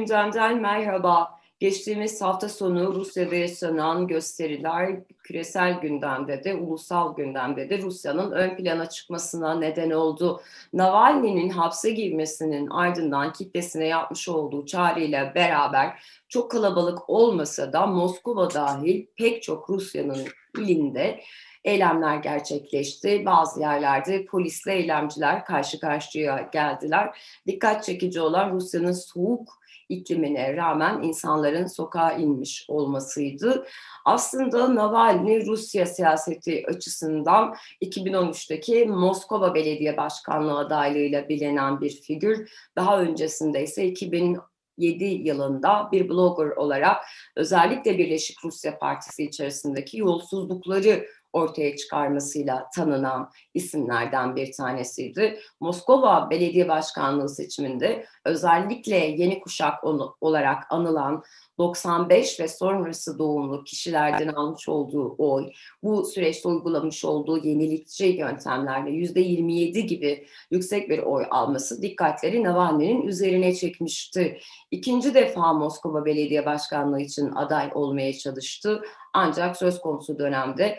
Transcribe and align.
Gündemden 0.00 0.60
merhaba. 0.60 1.40
Geçtiğimiz 1.58 2.22
hafta 2.22 2.48
sonu 2.48 2.94
Rusya'da 2.94 3.34
yaşanan 3.34 4.06
gösteriler 4.06 5.00
küresel 5.22 5.80
gündemde 5.80 6.44
de, 6.44 6.54
ulusal 6.54 7.16
gündemde 7.16 7.70
de 7.70 7.78
Rusya'nın 7.78 8.32
ön 8.32 8.56
plana 8.56 8.88
çıkmasına 8.88 9.54
neden 9.54 9.90
oldu. 9.90 10.42
Navalny'nin 10.72 11.48
hapse 11.48 11.90
girmesinin 11.90 12.66
ardından 12.66 13.32
kitlesine 13.32 13.86
yapmış 13.86 14.28
olduğu 14.28 14.66
çağrıyla 14.66 15.34
beraber 15.34 16.02
çok 16.28 16.50
kalabalık 16.50 17.10
olmasa 17.10 17.72
da 17.72 17.86
Moskova 17.86 18.54
dahil 18.54 19.06
pek 19.16 19.42
çok 19.42 19.70
Rusya'nın 19.70 20.24
ilinde 20.58 21.20
eylemler 21.64 22.16
gerçekleşti. 22.16 23.26
Bazı 23.26 23.60
yerlerde 23.60 24.26
polisle 24.26 24.74
eylemciler 24.74 25.44
karşı 25.44 25.80
karşıya 25.80 26.48
geldiler. 26.52 27.18
Dikkat 27.46 27.84
çekici 27.84 28.20
olan 28.20 28.52
Rusya'nın 28.52 28.92
soğuk 28.92 29.59
iklimine 29.90 30.56
rağmen 30.56 31.02
insanların 31.02 31.66
sokağa 31.66 32.12
inmiş 32.12 32.64
olmasıydı. 32.68 33.66
Aslında 34.04 34.74
Navalny 34.74 35.46
Rusya 35.46 35.86
siyaseti 35.86 36.64
açısından 36.66 37.54
2013'teki 37.82 38.86
Moskova 38.86 39.54
Belediye 39.54 39.96
Başkanlığı 39.96 40.58
adaylığıyla 40.58 41.28
bilinen 41.28 41.80
bir 41.80 41.90
figür. 41.90 42.50
Daha 42.76 43.00
öncesinde 43.00 43.62
ise 43.62 43.84
2000 43.84 44.38
2007 44.80 45.04
yılında 45.04 45.88
bir 45.92 46.08
blogger 46.08 46.56
olarak 46.56 47.04
özellikle 47.36 47.98
Birleşik 47.98 48.44
Rusya 48.44 48.78
Partisi 48.78 49.24
içerisindeki 49.24 49.98
yolsuzlukları 49.98 51.06
ortaya 51.32 51.76
çıkarmasıyla 51.76 52.70
tanınan 52.76 53.30
isimlerden 53.54 54.36
bir 54.36 54.52
tanesiydi. 54.52 55.40
Moskova 55.60 56.30
Belediye 56.30 56.68
Başkanlığı 56.68 57.28
seçiminde 57.28 58.06
özellikle 58.24 58.96
yeni 58.96 59.40
kuşak 59.40 59.84
olarak 60.20 60.66
anılan 60.70 61.22
95 61.60 62.40
ve 62.40 62.48
sonrası 62.48 63.18
doğumlu 63.18 63.64
kişilerden 63.64 64.28
almış 64.28 64.68
olduğu 64.68 65.14
oy, 65.18 65.50
bu 65.82 66.04
süreçte 66.04 66.48
uygulamış 66.48 67.04
olduğu 67.04 67.38
yenilikçi 67.38 68.06
yöntemlerle 68.06 68.90
%27 68.90 69.80
gibi 69.80 70.26
yüksek 70.50 70.90
bir 70.90 70.98
oy 70.98 71.24
alması 71.30 71.82
dikkatleri 71.82 72.44
Navalny'nin 72.44 73.02
üzerine 73.02 73.54
çekmişti. 73.54 74.40
İkinci 74.70 75.14
defa 75.14 75.52
Moskova 75.52 76.04
Belediye 76.04 76.46
Başkanlığı 76.46 77.00
için 77.00 77.30
aday 77.34 77.70
olmaya 77.74 78.12
çalıştı. 78.12 78.82
Ancak 79.14 79.56
söz 79.56 79.80
konusu 79.80 80.18
dönemde 80.18 80.78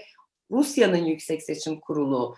Rusya'nın 0.51 1.05
Yüksek 1.05 1.43
Seçim 1.43 1.79
Kurulu 1.79 2.35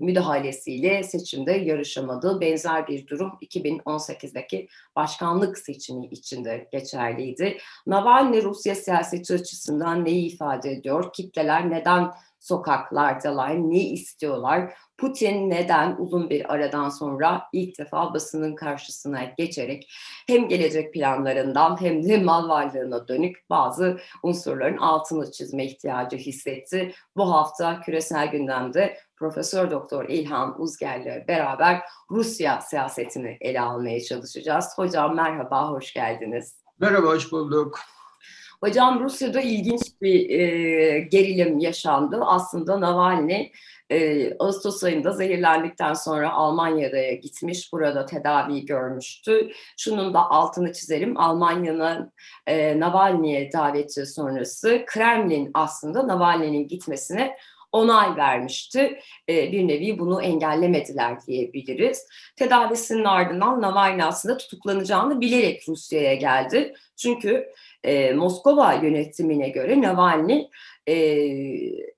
müdahalesiyle 0.00 1.02
seçimde 1.02 1.52
yarışamadığı 1.52 2.40
benzer 2.40 2.88
bir 2.88 3.06
durum 3.06 3.32
2018'deki 3.42 4.68
başkanlık 4.96 5.58
seçimi 5.58 6.06
içinde 6.06 6.68
geçerliydi. 6.72 7.58
Navalny 7.86 8.42
Rusya 8.42 8.74
siyaseti 8.74 9.34
açısından 9.34 10.04
neyi 10.04 10.32
ifade 10.34 10.72
ediyor? 10.72 11.12
Kitleler 11.12 11.70
neden 11.70 12.10
sokaklardalar, 12.44 13.54
ne 13.70 13.80
istiyorlar? 13.80 14.74
Putin 14.98 15.50
neden 15.50 15.96
uzun 15.98 16.30
bir 16.30 16.52
aradan 16.54 16.88
sonra 16.88 17.42
ilk 17.52 17.78
defa 17.78 18.14
basının 18.14 18.54
karşısına 18.54 19.24
geçerek 19.38 19.92
hem 20.26 20.48
gelecek 20.48 20.94
planlarından 20.94 21.80
hem 21.80 22.08
de 22.08 22.18
mal 22.18 22.48
varlığına 22.48 23.08
dönük 23.08 23.50
bazı 23.50 24.00
unsurların 24.22 24.76
altını 24.76 25.30
çizme 25.32 25.64
ihtiyacı 25.64 26.16
hissetti. 26.16 26.94
Bu 27.16 27.32
hafta 27.32 27.80
küresel 27.80 28.30
gündemde 28.30 28.98
Profesör 29.16 29.70
Doktor 29.70 30.08
İlhan 30.08 30.60
Uzger'le 30.60 31.28
beraber 31.28 31.82
Rusya 32.10 32.60
siyasetini 32.60 33.36
ele 33.40 33.60
almaya 33.60 34.00
çalışacağız. 34.00 34.68
Hocam 34.76 35.16
merhaba, 35.16 35.70
hoş 35.70 35.92
geldiniz. 35.92 36.64
Merhaba, 36.78 37.06
hoş 37.06 37.32
bulduk. 37.32 37.80
Hocam 38.64 39.00
Rusya'da 39.00 39.40
ilginç 39.40 39.82
bir 40.02 40.30
e, 40.30 40.98
gerilim 41.00 41.58
yaşandı. 41.58 42.20
Aslında 42.24 42.80
Navalny 42.80 43.50
e, 43.90 44.30
Ağustos 44.38 44.84
ayında 44.84 45.12
zehirlendikten 45.12 45.94
sonra 45.94 46.32
Almanya'da 46.32 47.12
gitmiş, 47.12 47.72
burada 47.72 48.06
tedavi 48.06 48.64
görmüştü. 48.64 49.50
Şunun 49.76 50.14
da 50.14 50.30
altını 50.30 50.72
çizelim, 50.72 51.20
Almanya'nın 51.20 52.12
e, 52.46 52.80
Navalny'e 52.80 53.52
daveti 53.52 54.06
sonrası 54.06 54.82
Kremlin 54.86 55.50
aslında 55.54 56.08
Navalny'nin 56.08 56.68
gitmesine 56.68 57.36
onay 57.74 58.16
vermişti. 58.16 58.98
E, 59.28 59.52
bir 59.52 59.68
nevi 59.68 59.98
bunu 59.98 60.22
engellemediler 60.22 61.20
diyebiliriz. 61.26 62.06
Tedavisinin 62.36 63.04
ardından 63.04 63.62
Navalny 63.62 64.02
aslında 64.02 64.36
tutuklanacağını 64.36 65.20
bilerek 65.20 65.68
Rusya'ya 65.68 66.14
geldi. 66.14 66.74
Çünkü 66.96 67.46
e, 67.84 68.12
Moskova 68.12 68.72
yönetimine 68.72 69.48
göre 69.48 69.82
Navalny 69.82 70.48
e, 70.88 70.96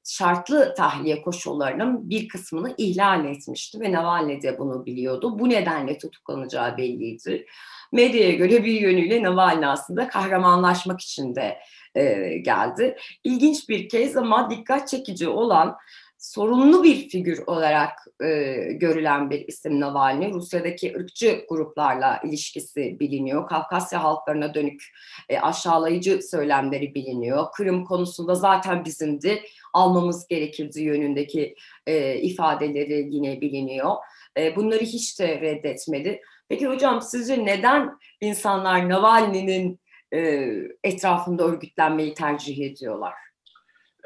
şartlı 0.05 0.75
tahliye 0.75 1.23
koşullarının 1.23 2.11
bir 2.11 2.29
kısmını 2.29 2.75
ihlal 2.79 3.25
etmişti 3.25 3.81
ve 3.81 3.93
Navalny 3.93 4.43
de 4.43 4.59
bunu 4.59 4.87
biliyordu. 4.87 5.39
Bu 5.39 5.49
nedenle 5.49 5.99
tutuklanacağı 5.99 6.77
belliydi. 6.77 7.47
Medyaya 7.93 8.33
göre 8.33 8.65
bir 8.65 8.81
yönüyle 8.81 9.23
Navalny 9.23 9.67
aslında 9.67 10.09
kahramanlaşmak 10.09 11.01
için 11.01 11.35
de 11.35 11.59
e, 11.97 12.37
geldi. 12.39 12.97
İlginç 13.25 13.69
bir 13.69 13.89
kez 13.89 14.17
ama 14.17 14.51
dikkat 14.51 14.89
çekici 14.89 15.29
olan 15.29 15.77
sorunlu 16.19 16.85
bir 16.85 17.09
figür 17.09 17.43
olarak 17.47 17.91
e, 18.21 18.27
görülen 18.73 19.31
bir 19.31 19.49
isim 19.49 19.81
Navalny. 19.81 20.33
Rusya'daki 20.33 20.97
ırkçı 20.97 21.45
gruplarla 21.49 22.21
ilişkisi 22.25 23.01
biliniyor. 23.01 23.49
Kafkasya 23.49 24.05
halklarına 24.05 24.55
dönük 24.55 24.83
e, 25.29 25.39
aşağılayıcı 25.39 26.21
söylemleri 26.23 26.95
biliniyor. 26.95 27.47
Kırım 27.57 27.85
konusunda 27.85 28.35
zaten 28.35 28.85
bizimdi, 28.85 29.43
almamız 29.73 30.27
gerekirdi 30.27 30.83
yönündeki 30.83 31.55
e, 31.87 32.19
ifadeleri 32.19 33.09
yine 33.11 33.41
biliniyor. 33.41 33.95
E, 34.39 34.57
bunları 34.57 34.85
hiç 34.85 35.21
de 35.21 35.41
reddetmedi. 35.41 36.21
Peki 36.49 36.67
hocam 36.67 37.03
sizce 37.03 37.45
neden 37.45 37.99
insanlar 38.21 38.89
Navalny'nin 38.89 39.81
e, 40.15 40.51
etrafında 40.85 41.45
örgütlenmeyi 41.45 42.15
tercih 42.15 42.71
ediyorlar? 42.71 43.15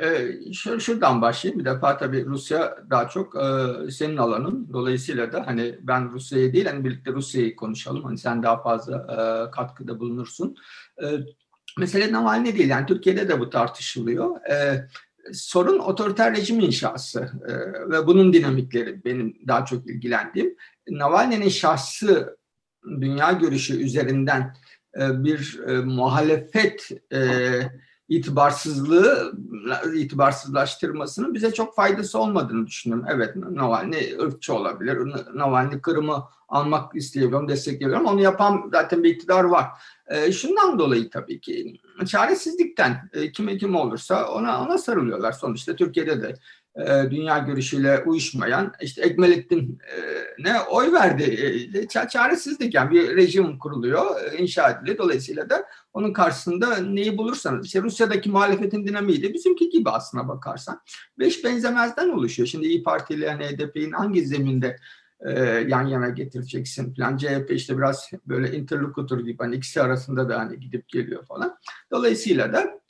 Ee, 0.03 0.53
şuradan 0.53 1.23
başlayayım. 1.23 1.61
Bir 1.61 1.65
defa 1.65 1.99
tabii 1.99 2.27
Rusya 2.27 2.77
daha 2.91 3.09
çok 3.09 3.37
e, 3.37 3.91
senin 3.91 4.17
alanın. 4.17 4.69
Dolayısıyla 4.73 5.33
da 5.33 5.47
hani 5.47 5.79
ben 5.81 6.13
Rusya'yı 6.13 6.53
değil, 6.53 6.67
hani 6.67 6.85
birlikte 6.85 7.13
Rusya'yı 7.13 7.57
konuşalım. 7.57 8.05
Hani 8.05 8.19
sen 8.19 8.43
daha 8.43 8.63
fazla 8.63 8.97
e, 8.97 9.51
katkıda 9.51 10.01
bulunursun. 10.01 10.57
E, 11.03 11.07
mesele 11.79 12.13
Navalny 12.13 12.59
değil. 12.59 12.69
Yani 12.69 12.87
Türkiye'de 12.87 13.29
de 13.29 13.41
bu 13.41 13.51
tartışılıyor. 13.51 14.47
E, 14.51 14.87
sorun 15.33 15.79
otoriter 15.79 16.37
rejim 16.37 16.61
inşası 16.61 17.31
e, 17.49 17.53
ve 17.91 18.07
bunun 18.07 18.33
dinamikleri 18.33 19.05
benim 19.05 19.37
daha 19.49 19.65
çok 19.65 19.87
ilgilendiğim. 19.87 20.57
Navalny'nin 20.89 21.49
şahsı 21.49 22.37
dünya 23.01 23.33
görüşü 23.33 23.83
üzerinden 23.83 24.55
bir 24.97 25.61
e, 25.67 25.77
muhalefet 25.77 26.91
e, 27.13 27.51
itibarsızlığı 28.09 29.33
itibarsızlaştırmasının 29.95 31.35
bize 31.35 31.53
çok 31.53 31.75
faydası 31.75 32.19
olmadığını 32.19 32.67
düşünüyorum. 32.67 33.07
Evet 33.11 33.37
Navalny 33.37 34.17
ırkçı 34.21 34.55
olabilir. 34.55 34.99
Navalny 35.35 35.81
Kırım'ı 35.81 36.25
almak 36.49 36.97
isteyebiliyorum, 36.97 37.49
destekliyorum. 37.49 38.07
Onu 38.07 38.21
yapan 38.21 38.69
zaten 38.73 39.05
bir 39.05 39.15
iktidar 39.15 39.45
var. 39.45 39.67
E, 40.07 40.33
şundan 40.33 40.79
dolayı 40.79 41.11
tabii 41.11 41.41
ki 41.41 41.81
çaresizlikten 42.07 43.11
e, 43.13 43.33
kime 43.33 43.59
kim 43.59 43.77
olursa 43.77 44.29
ona 44.29 44.63
ona 44.63 44.79
sarılıyorlar. 44.79 45.33
Sonuçta 45.33 45.77
Türkiye'de 45.77 46.23
de 46.23 46.35
e, 46.77 47.11
dünya 47.11 47.39
görüşüyle 47.39 48.03
uyuşmayan 48.07 48.73
işte 48.81 49.03
Ekmelettin 49.03 49.79
e, 49.97 49.99
ne 50.39 50.61
oy 50.61 50.93
verdi. 50.93 51.23
E, 51.75 51.89
çaresizlik 51.89 52.75
yani 52.75 52.91
bir 52.91 53.17
rejim 53.17 53.59
kuruluyor, 53.59 54.33
inşa 54.39 54.71
ediliyor. 54.71 54.99
Dolayısıyla 54.99 55.51
da 55.51 55.65
onun 55.93 56.13
karşısında 56.13 56.77
neyi 56.77 57.19
bulursanız 57.19 57.67
işte 57.67 57.83
Rusya'daki 57.83 58.31
muhalefetin 58.31 58.87
dinamiği 58.87 59.23
de 59.23 59.35
bizimki 59.35 59.71
gibi 59.71 59.91
aslına 59.91 60.29
bakarsan. 60.29 60.81
Beş 61.19 61.45
benzemezden 61.45 62.09
oluşuyor. 62.09 62.47
Şimdi 62.47 62.67
İyi 62.67 62.83
Parti 62.83 63.15
ile 63.15 63.27
yani 63.27 63.45
HDP'nin 63.45 63.93
hangi 63.93 64.27
zeminde 64.27 64.77
e, 65.27 65.31
yan 65.69 65.87
yana 65.87 66.09
getireceksin 66.09 66.95
falan. 66.95 67.17
CHP 67.17 67.51
işte 67.51 67.79
biraz 67.79 68.11
böyle 68.27 68.57
interlokutor 68.57 69.21
gibi 69.21 69.39
hani 69.39 69.57
ikisi 69.57 69.83
arasında 69.83 70.29
da 70.29 70.39
hani 70.39 70.61
gidip 70.61 70.89
geliyor 70.89 71.27
falan. 71.27 71.59
Dolayısıyla 71.91 72.53
da 72.53 72.81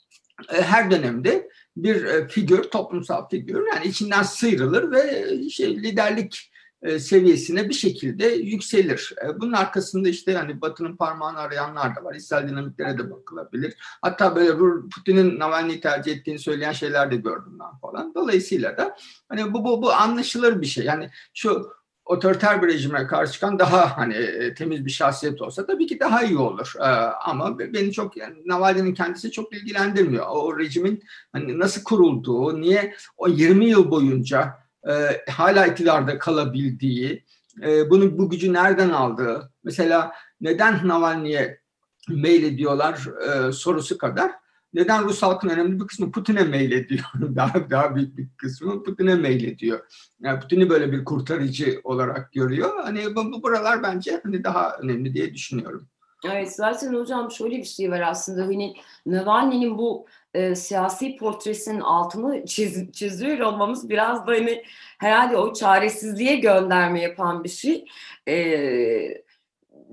e, 0.53 0.61
her 0.61 0.91
dönemde 0.91 1.49
bir 1.77 2.05
e, 2.05 2.27
figür, 2.27 2.63
toplumsal 2.63 3.29
figür 3.29 3.67
yani 3.73 3.87
içinden 3.87 4.23
sıyrılır 4.23 4.91
ve 4.91 5.49
şey, 5.49 5.83
liderlik 5.83 6.51
e, 6.81 6.99
seviyesine 6.99 7.69
bir 7.69 7.73
şekilde 7.73 8.27
yükselir. 8.27 9.13
Bunun 9.39 9.53
arkasında 9.53 10.09
işte 10.09 10.31
yani 10.31 10.61
Batı'nın 10.61 10.97
parmağını 10.97 11.39
arayanlar 11.39 11.95
da 11.95 12.03
var. 12.03 12.15
İsrail 12.15 12.47
dinamiklere 12.47 12.97
de 12.97 13.11
bakılabilir. 13.11 13.73
Hatta 14.01 14.35
böyle 14.35 14.57
Putin'in 14.95 15.39
Navalny'yi 15.39 15.81
tercih 15.81 16.11
ettiğini 16.11 16.39
söyleyen 16.39 16.71
şeyler 16.71 17.11
de 17.11 17.15
gördüm 17.15 17.57
ben 17.59 17.79
falan. 17.81 18.13
Dolayısıyla 18.15 18.77
da 18.77 18.95
hani 19.29 19.53
bu, 19.53 19.65
bu, 19.65 19.81
bu 19.81 19.91
anlaşılır 19.91 20.61
bir 20.61 20.67
şey. 20.67 20.85
Yani 20.85 21.09
şu 21.33 21.80
otoriter 22.05 22.61
bir 22.61 22.67
rejime 22.67 23.07
karşı 23.07 23.33
çıkan 23.33 23.59
daha 23.59 23.97
hani 23.97 24.13
e, 24.13 24.53
temiz 24.53 24.85
bir 24.85 24.91
şahsiyet 24.91 25.41
olsa 25.41 25.65
tabii 25.65 25.87
ki 25.87 25.99
daha 25.99 26.23
iyi 26.23 26.37
olur. 26.37 26.73
Ee, 26.79 26.83
ama 27.25 27.59
beni 27.59 27.91
çok 27.91 28.17
yani 28.17 28.35
Navalny'nin 28.45 28.93
kendisi 28.93 29.31
çok 29.31 29.53
ilgilendirmiyor. 29.53 30.25
O 30.29 30.59
rejimin 30.59 31.03
hani 31.31 31.59
nasıl 31.59 31.83
kurulduğu, 31.83 32.61
niye 32.61 32.95
o 33.17 33.27
20 33.27 33.65
yıl 33.65 33.91
boyunca 33.91 34.53
e, 34.89 34.91
hala 35.31 35.67
iktidarda 35.67 36.19
kalabildiği, 36.19 37.25
e, 37.63 37.89
bunu 37.89 38.17
bu 38.17 38.29
gücü 38.29 38.53
nereden 38.53 38.89
aldığı, 38.89 39.51
mesela 39.63 40.11
neden 40.41 40.87
Navalny'ye 40.87 41.61
mail 42.09 42.43
ediyorlar 42.43 43.07
e, 43.27 43.51
sorusu 43.51 43.97
kadar 43.97 44.31
neden 44.73 45.03
Rus 45.03 45.23
halkın 45.23 45.49
önemli 45.49 45.79
bir 45.79 45.87
kısmı 45.87 46.11
Putin'e 46.11 46.43
mail 46.43 46.71
ediyor. 46.71 47.03
daha 47.35 47.69
daha 47.69 47.95
büyük 47.95 48.17
bir 48.17 48.27
kısmı 48.37 48.83
Putin'e 48.83 49.15
mail 49.15 49.43
ediyor. 49.43 49.79
Yani 50.19 50.39
Putin'i 50.39 50.69
böyle 50.69 50.91
bir 50.91 51.05
kurtarıcı 51.05 51.81
olarak 51.83 52.33
görüyor. 52.33 52.83
Hani 52.83 53.15
bu, 53.15 53.31
bu 53.31 53.43
buralar 53.43 53.83
bence 53.83 54.21
hani 54.23 54.43
daha 54.43 54.77
önemli 54.77 55.13
diye 55.13 55.33
düşünüyorum. 55.33 55.87
Evet 56.25 56.55
zaten 56.55 56.93
hocam 56.93 57.31
şöyle 57.31 57.57
bir 57.57 57.63
şey 57.63 57.91
var 57.91 58.01
aslında 58.01 58.41
hani 58.41 58.73
Navalny'nin 59.05 59.77
bu 59.77 60.07
e, 60.33 60.55
siyasi 60.55 61.15
portresinin 61.15 61.79
altını 61.79 62.45
çiz, 62.45 62.91
çiziyor 62.91 63.39
olmamız 63.39 63.89
biraz 63.89 64.27
da 64.27 64.31
hani 64.31 64.63
herhalde 64.99 65.37
o 65.37 65.53
çaresizliğe 65.53 66.35
gönderme 66.35 67.01
yapan 67.01 67.43
bir 67.43 67.49
şey. 67.49 67.85
E, 68.27 68.33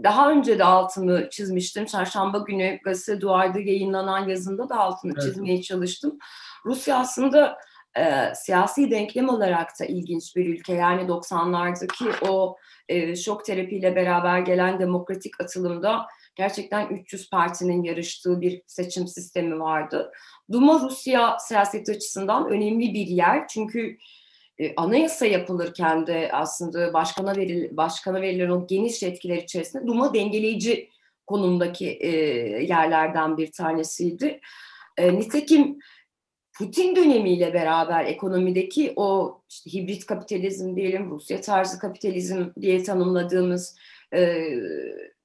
daha 0.05 0.31
önce 0.31 0.59
de 0.59 0.65
altını 0.65 1.29
çizmiştim. 1.31 1.87
Çarşamba 1.87 2.39
günü 2.39 2.79
gazete 2.85 3.21
duvarda 3.21 3.59
yayınlanan 3.59 4.29
yazında 4.29 4.69
da 4.69 4.77
altını 4.79 5.13
evet. 5.13 5.23
çizmeye 5.23 5.63
çalıştım. 5.63 6.19
Rusya 6.67 6.99
aslında 6.99 7.59
e, 7.99 8.35
siyasi 8.35 8.91
denklem 8.91 9.29
olarak 9.29 9.81
da 9.81 9.85
ilginç 9.85 10.37
bir 10.37 10.47
ülke. 10.47 10.75
Yani 10.75 11.03
90'lardaki 11.03 12.29
o 12.29 12.57
e, 12.89 13.17
şok 13.17 13.45
terapiyle 13.45 13.97
beraber 13.97 14.39
gelen 14.39 14.79
demokratik 14.79 15.41
atılımda 15.41 16.07
gerçekten 16.37 16.89
300 16.89 17.31
partinin 17.31 17.83
yarıştığı 17.83 18.41
bir 18.41 18.63
seçim 18.67 19.07
sistemi 19.07 19.61
vardı. 19.61 20.13
Duma 20.53 20.81
Rusya 20.81 21.37
siyaseti 21.39 21.93
açısından 21.93 22.49
önemli 22.49 22.95
bir 22.95 23.07
yer. 23.07 23.49
Çünkü 23.49 23.99
e, 24.59 24.75
anayasa 24.77 25.27
yapılırken 25.27 26.07
de 26.07 26.31
aslında 26.33 26.93
başkana 26.93 27.37
veril 27.37 27.77
başkana 27.77 28.21
verilen 28.21 28.51
o 28.51 28.67
geniş 28.67 29.03
yetkiler 29.03 29.37
içerisinde 29.37 29.87
Duma 29.87 30.15
dengeleyici 30.15 30.91
konumdaki 31.27 31.91
e, 32.01 32.09
yerlerden 32.63 33.37
bir 33.37 33.53
tanesiydi. 33.53 34.41
E, 34.97 35.15
nitekim 35.15 35.79
Putin 36.59 36.97
dönemiyle 36.97 37.55
beraber 37.55 38.05
ekonomideki 38.05 38.93
o 38.97 39.41
işte 39.49 39.73
hibrit 39.73 40.07
kapitalizm 40.07 40.77
diyelim, 40.77 41.11
Rusya 41.11 41.41
tarzı 41.41 41.79
kapitalizm 41.79 42.45
diye 42.61 42.83
tanımladığımız 42.83 43.77
e, 44.15 44.45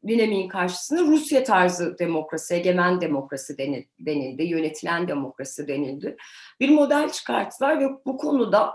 dinamiğin 0.08 0.48
karşısında 0.48 1.02
Rusya 1.02 1.44
tarzı 1.44 2.00
demokrasi, 2.00 2.54
egemen 2.54 3.02
demokrasi 3.02 3.58
denildi, 4.00 4.44
yönetilen 4.44 5.08
demokrasi 5.08 5.68
denildi. 5.68 6.16
Bir 6.60 6.70
model 6.70 7.12
çıkarttılar 7.12 7.80
ve 7.80 7.90
bu 8.06 8.18
konuda 8.18 8.74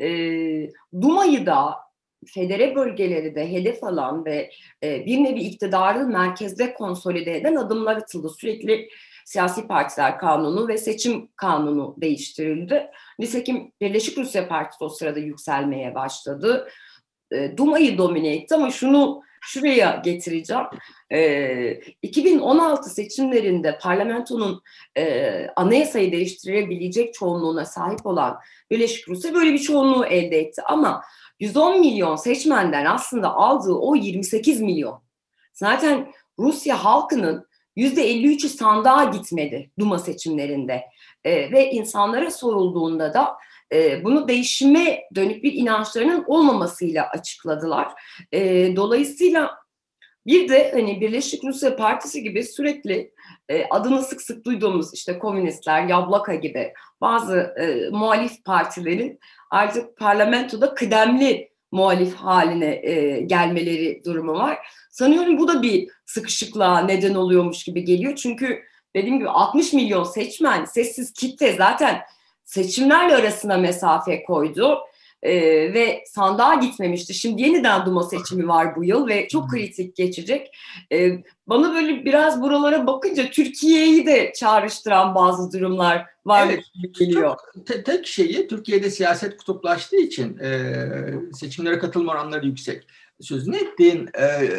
e, 0.00 0.08
Duma'yı 1.00 1.46
da 1.46 1.84
federe 2.26 2.74
bölgeleri 2.74 3.34
de 3.34 3.52
hedef 3.52 3.84
alan 3.84 4.24
ve 4.24 4.50
e, 4.84 5.06
bir 5.06 5.24
nevi 5.24 5.40
iktidarı 5.40 6.06
merkezde 6.06 6.74
konsolide 6.74 7.36
eden 7.36 7.56
adımlar 7.56 7.96
atıldı. 7.96 8.28
Sürekli 8.28 8.88
siyasi 9.24 9.66
partiler 9.66 10.18
kanunu 10.18 10.68
ve 10.68 10.78
seçim 10.78 11.28
kanunu 11.36 11.94
değiştirildi. 11.98 12.90
Nitekim 13.18 13.72
Birleşik 13.80 14.18
Rusya 14.18 14.48
Partisi 14.48 14.84
o 14.84 14.88
sırada 14.88 15.18
yükselmeye 15.18 15.94
başladı. 15.94 16.68
E, 17.32 17.56
Duma'yı 17.56 17.98
domine 17.98 18.34
etti 18.34 18.54
ama 18.54 18.70
şunu 18.70 19.22
şuraya 19.46 20.00
getireceğim. 20.04 20.64
E, 21.12 21.80
2016 22.02 22.90
seçimlerinde 22.90 23.78
parlamentonun 23.78 24.62
e, 24.96 25.46
anayasayı 25.56 26.12
değiştirebilecek 26.12 27.14
çoğunluğuna 27.14 27.64
sahip 27.64 28.06
olan 28.06 28.38
Birleşik 28.70 29.08
Rusya 29.08 29.34
böyle 29.34 29.52
bir 29.52 29.58
çoğunluğu 29.58 30.06
elde 30.06 30.38
etti. 30.38 30.62
Ama 30.62 31.02
110 31.40 31.80
milyon 31.80 32.16
seçmenden 32.16 32.84
aslında 32.84 33.34
aldığı 33.34 33.74
o 33.74 33.94
28 33.94 34.60
milyon. 34.60 35.02
Zaten 35.52 36.12
Rusya 36.38 36.84
halkının 36.84 37.46
%53'ü 37.76 38.48
sandığa 38.48 39.04
gitmedi 39.04 39.70
Duma 39.78 39.98
seçimlerinde. 39.98 40.84
E, 41.24 41.52
ve 41.52 41.70
insanlara 41.70 42.30
sorulduğunda 42.30 43.14
da 43.14 43.36
e, 43.74 44.04
bunu 44.04 44.28
değişime 44.28 45.00
dönük 45.14 45.44
bir 45.44 45.52
inançlarının 45.52 46.24
olmamasıyla 46.26 47.08
açıkladılar. 47.08 47.92
E, 48.32 48.76
dolayısıyla 48.76 49.50
bir 50.26 50.48
de 50.48 50.70
hani 50.72 51.00
Birleşik 51.00 51.44
Rusya 51.44 51.76
Partisi 51.76 52.22
gibi 52.22 52.44
sürekli 52.44 53.12
e, 53.48 53.64
adını 53.70 54.02
sık 54.02 54.22
sık 54.22 54.44
duyduğumuz 54.44 54.94
işte 54.94 55.18
komünistler, 55.18 55.86
Yablaka 55.86 56.34
gibi 56.34 56.72
bazı 57.00 57.36
e, 57.36 57.88
muhalif 57.90 58.44
partilerin 58.44 59.20
artık 59.50 59.96
parlamentoda 59.96 60.74
kıdemli 60.74 61.50
muhalif 61.72 62.14
haline 62.14 62.80
e, 62.82 63.20
gelmeleri 63.20 64.02
durumu 64.04 64.32
var. 64.32 64.58
Sanıyorum 64.90 65.38
bu 65.38 65.48
da 65.48 65.62
bir 65.62 65.88
sıkışıklığa 66.06 66.80
neden 66.80 67.14
oluyormuş 67.14 67.64
gibi 67.64 67.84
geliyor. 67.84 68.16
Çünkü 68.16 68.62
dediğim 68.96 69.18
gibi 69.18 69.28
60 69.28 69.72
milyon 69.72 70.04
seçmen, 70.04 70.64
sessiz 70.64 71.12
kitle 71.12 71.52
zaten 71.52 72.00
seçimlerle 72.44 73.16
arasına 73.16 73.56
mesafe 73.56 74.22
koydu 74.22 74.78
e, 75.24 75.34
ve 75.74 76.04
sandığa 76.06 76.54
gitmemişti. 76.54 77.14
Şimdi 77.14 77.42
yeniden 77.42 77.86
Duma 77.86 78.02
seçimi 78.02 78.48
var 78.48 78.76
bu 78.76 78.84
yıl 78.84 79.08
ve 79.08 79.28
çok 79.28 79.50
kritik 79.50 79.96
geçecek. 79.96 80.56
E, 80.92 81.24
bana 81.46 81.74
böyle 81.74 82.04
biraz 82.04 82.42
buralara 82.42 82.86
bakınca 82.86 83.30
Türkiye'yi 83.30 84.06
de 84.06 84.32
çağrıştıran 84.36 85.14
bazı 85.14 85.52
durumlar 85.52 86.06
var 86.26 86.46
evet, 86.46 86.64
geliyor. 86.98 87.36
Te, 87.66 87.82
tek 87.82 88.06
şeyi 88.06 88.48
Türkiye'de 88.48 88.90
siyaset 88.90 89.36
kutuplaştığı 89.36 89.96
için 89.96 90.38
e, 90.38 90.72
seçimlere 91.32 91.78
katılma 91.78 92.12
oranları 92.12 92.46
yüksek. 92.46 92.86
Sözünü 93.20 93.56
ettiğin 93.56 94.10
e, 94.18 94.50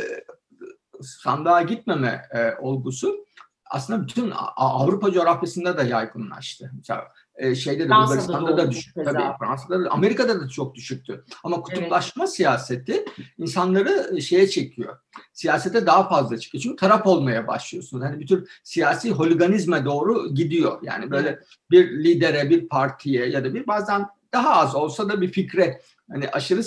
sandığa 1.01 1.61
gitmeme 1.61 2.21
e, 2.31 2.61
olgusu 2.61 3.25
aslında 3.65 4.07
bütün 4.07 4.33
Avrupa 4.55 5.11
coğrafyasında 5.11 5.77
da 5.77 5.83
yaygınlaştı. 5.83 6.71
Mesela 6.77 7.07
e, 7.37 7.55
şeyde 7.55 7.85
de 7.85 7.89
Bulgaristan'da 7.89 8.57
da 8.57 8.71
düşük. 8.71 8.95
Tabii 8.95 9.23
Fransa'da 9.39 9.83
da, 9.83 9.89
Amerika'da 9.89 10.41
da 10.41 10.47
çok 10.47 10.75
düşüktü. 10.75 11.23
Ama 11.43 11.61
kutuplaşma 11.61 12.23
evet. 12.23 12.33
siyaseti 12.33 13.05
insanları 13.37 14.21
şeye 14.21 14.47
çekiyor. 14.47 14.97
Siyasete 15.33 15.85
daha 15.85 16.09
fazla 16.09 16.39
çekiyor. 16.39 16.61
Çünkü 16.61 16.75
taraf 16.75 17.07
olmaya 17.07 17.47
başlıyorsunuz. 17.47 18.03
Hani 18.03 18.19
bir 18.19 18.27
tür 18.27 18.49
siyasi 18.63 19.11
holiganizme 19.11 19.85
doğru 19.85 20.33
gidiyor. 20.33 20.79
Yani 20.83 21.11
böyle 21.11 21.29
evet. 21.29 21.43
bir 21.71 22.03
lidere, 22.03 22.49
bir 22.49 22.67
partiye 22.67 23.25
ya 23.25 23.43
da 23.43 23.53
bir 23.53 23.67
bazen 23.67 24.05
daha 24.33 24.53
az 24.55 24.75
olsa 24.75 25.09
da 25.09 25.21
bir 25.21 25.31
fikre 25.31 25.81
hani 26.11 26.29
aşırı 26.29 26.61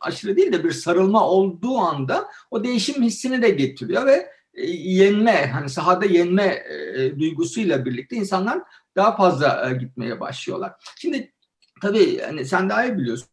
aşırı 0.00 0.36
değil 0.36 0.52
de 0.52 0.64
bir 0.64 0.70
sarılma 0.70 1.28
olduğu 1.28 1.78
anda 1.78 2.28
o 2.50 2.64
değişim 2.64 3.02
hissini 3.02 3.42
de 3.42 3.50
getiriyor 3.50 4.06
ve 4.06 4.30
yenme 4.76 5.46
hani 5.46 5.68
sahada 5.68 6.04
yenme 6.04 6.62
e, 6.96 7.18
duygusuyla 7.18 7.84
birlikte 7.84 8.16
insanlar 8.16 8.62
daha 8.98 9.16
fazla 9.16 9.70
e, 9.70 9.74
gitmeye 9.74 10.20
başlıyorlar. 10.20 10.72
Şimdi 10.96 11.32
tabii 11.82 12.18
hani 12.20 12.44
sen 12.44 12.68
daha 12.68 12.84
iyi 12.84 12.98
biliyorsun. 12.98 13.28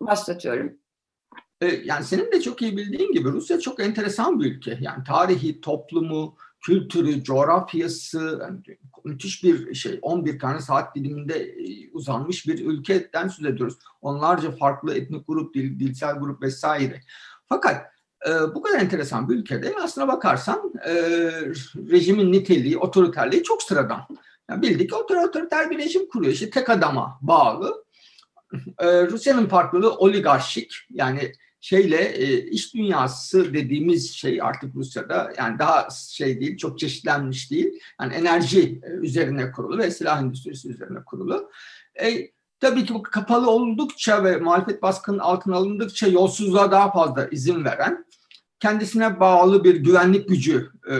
Başlatıyorum. 0.00 0.78
E, 1.60 1.66
yani 1.66 2.04
senin 2.04 2.32
de 2.32 2.40
çok 2.40 2.62
iyi 2.62 2.76
bildiğin 2.76 3.12
gibi 3.12 3.32
Rusya 3.32 3.60
çok 3.60 3.80
enteresan 3.80 4.40
bir 4.40 4.56
ülke. 4.56 4.78
Yani 4.80 5.04
tarihi, 5.04 5.60
toplumu, 5.60 6.36
kültürü, 6.60 7.24
coğrafyası 7.24 8.38
yani 8.42 8.60
müthiş 9.04 9.44
bir 9.44 9.74
şey. 9.74 9.98
11 10.02 10.38
tane 10.38 10.60
saat 10.60 10.96
diliminde 10.96 11.38
e, 11.38 11.90
uzanmış 11.92 12.46
bir 12.46 12.66
ülkeden 12.66 13.28
söz 13.28 13.46
ediyoruz. 13.46 13.78
Onlarca 14.00 14.50
farklı 14.50 14.94
etnik 14.94 15.26
grup, 15.26 15.54
dil, 15.54 15.80
dilsel 15.80 16.18
grup 16.18 16.42
vesaire. 16.42 17.00
Fakat 17.54 17.86
e, 18.28 18.30
bu 18.54 18.62
kadar 18.62 18.80
enteresan 18.80 19.28
bir 19.28 19.34
ülkede 19.34 19.74
aslına 19.82 20.08
bakarsan 20.08 20.72
e, 20.86 20.92
rejimin 21.90 22.32
niteliği, 22.32 22.78
otoriterliği 22.78 23.42
çok 23.42 23.62
sıradan. 23.62 24.00
Yani 24.50 24.62
bildik 24.62 24.90
ki 24.90 24.94
otoriter 24.94 25.70
bir 25.70 25.78
rejim 25.78 26.08
kuruyor. 26.08 26.32
İşte 26.32 26.50
tek 26.50 26.70
adama 26.70 27.18
bağlı. 27.22 27.84
E, 28.78 29.06
Rusya'nın 29.06 29.46
farklılığı 29.46 29.94
oligarşik. 29.94 30.74
Yani 30.90 31.32
şeyle 31.60 32.02
e, 32.02 32.50
iş 32.50 32.74
dünyası 32.74 33.54
dediğimiz 33.54 34.12
şey 34.12 34.42
artık 34.42 34.74
Rusya'da 34.74 35.32
yani 35.38 35.58
daha 35.58 35.88
şey 36.10 36.40
değil, 36.40 36.56
çok 36.56 36.78
çeşitlenmiş 36.78 37.50
değil. 37.50 37.80
Yani 38.00 38.14
enerji 38.14 38.80
üzerine 39.00 39.52
kurulu 39.52 39.78
ve 39.78 39.90
silah 39.90 40.22
endüstrisi 40.22 40.68
üzerine 40.68 41.04
kurulu. 41.06 41.50
E, 42.02 42.30
Tabii 42.60 42.84
ki 42.84 42.94
bu 42.94 43.02
kapalı 43.02 43.50
oldukça 43.50 44.24
ve 44.24 44.36
muhalefet 44.36 44.82
baskının 44.82 45.18
altına 45.18 45.56
alındıkça 45.56 46.06
yolsuzluğa 46.06 46.70
daha 46.70 46.92
fazla 46.92 47.28
izin 47.28 47.64
veren, 47.64 48.04
kendisine 48.60 49.20
bağlı 49.20 49.64
bir 49.64 49.76
güvenlik 49.76 50.28
gücü 50.28 50.70
e, 50.90 50.94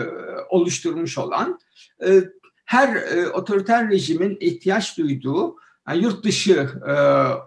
oluşturmuş 0.49 1.17
olan, 1.17 1.59
e, 2.07 2.23
her 2.65 2.95
e, 2.95 3.29
otoriter 3.29 3.89
rejimin 3.89 4.37
ihtiyaç 4.39 4.97
duyduğu 4.97 5.55
yani 5.87 6.03
yurt 6.03 6.23
dışı 6.25 6.69
e, 6.87 6.93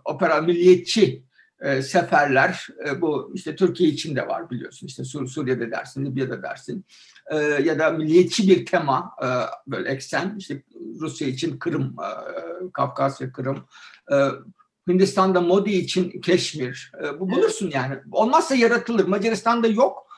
opera 0.05 0.41
milliyetçi 0.41 1.23
e, 1.61 1.83
seferler 1.83 2.67
e, 2.89 3.01
bu 3.01 3.33
işte 3.35 3.57
Türkiye 3.57 3.91
için 3.91 4.17
de 4.17 4.29
var 4.29 4.51
biliyorsun. 4.51 4.87
İşte 4.87 5.05
Sur 5.05 5.29
Suriye'de 5.29 5.71
dersin 5.71 6.05
Libya'da 6.05 6.43
dersin 6.43 6.85
e, 7.31 7.37
ya 7.39 7.79
da 7.79 7.91
milliyetçi 7.91 8.49
bir 8.49 8.67
tema 8.67 9.11
e, 9.23 9.27
böyle 9.67 9.89
eksen 9.89 10.35
işte 10.39 10.63
Rusya 11.01 11.29
için 11.29 11.59
Kırım 11.59 11.97
e, 12.01 12.09
Kafkasya 12.73 13.33
Kırım 13.33 13.65
e, 14.13 14.17
Hindistan'da 14.89 15.41
Modi 15.41 15.71
için 15.71 16.21
Keşmir. 16.21 16.93
E, 17.05 17.21
bu 17.21 17.31
bulursun 17.31 17.71
yani. 17.75 17.99
Olmazsa 18.13 18.55
yaratılır. 18.55 19.07
Macaristan'da 19.07 19.67
yok. 19.67 20.09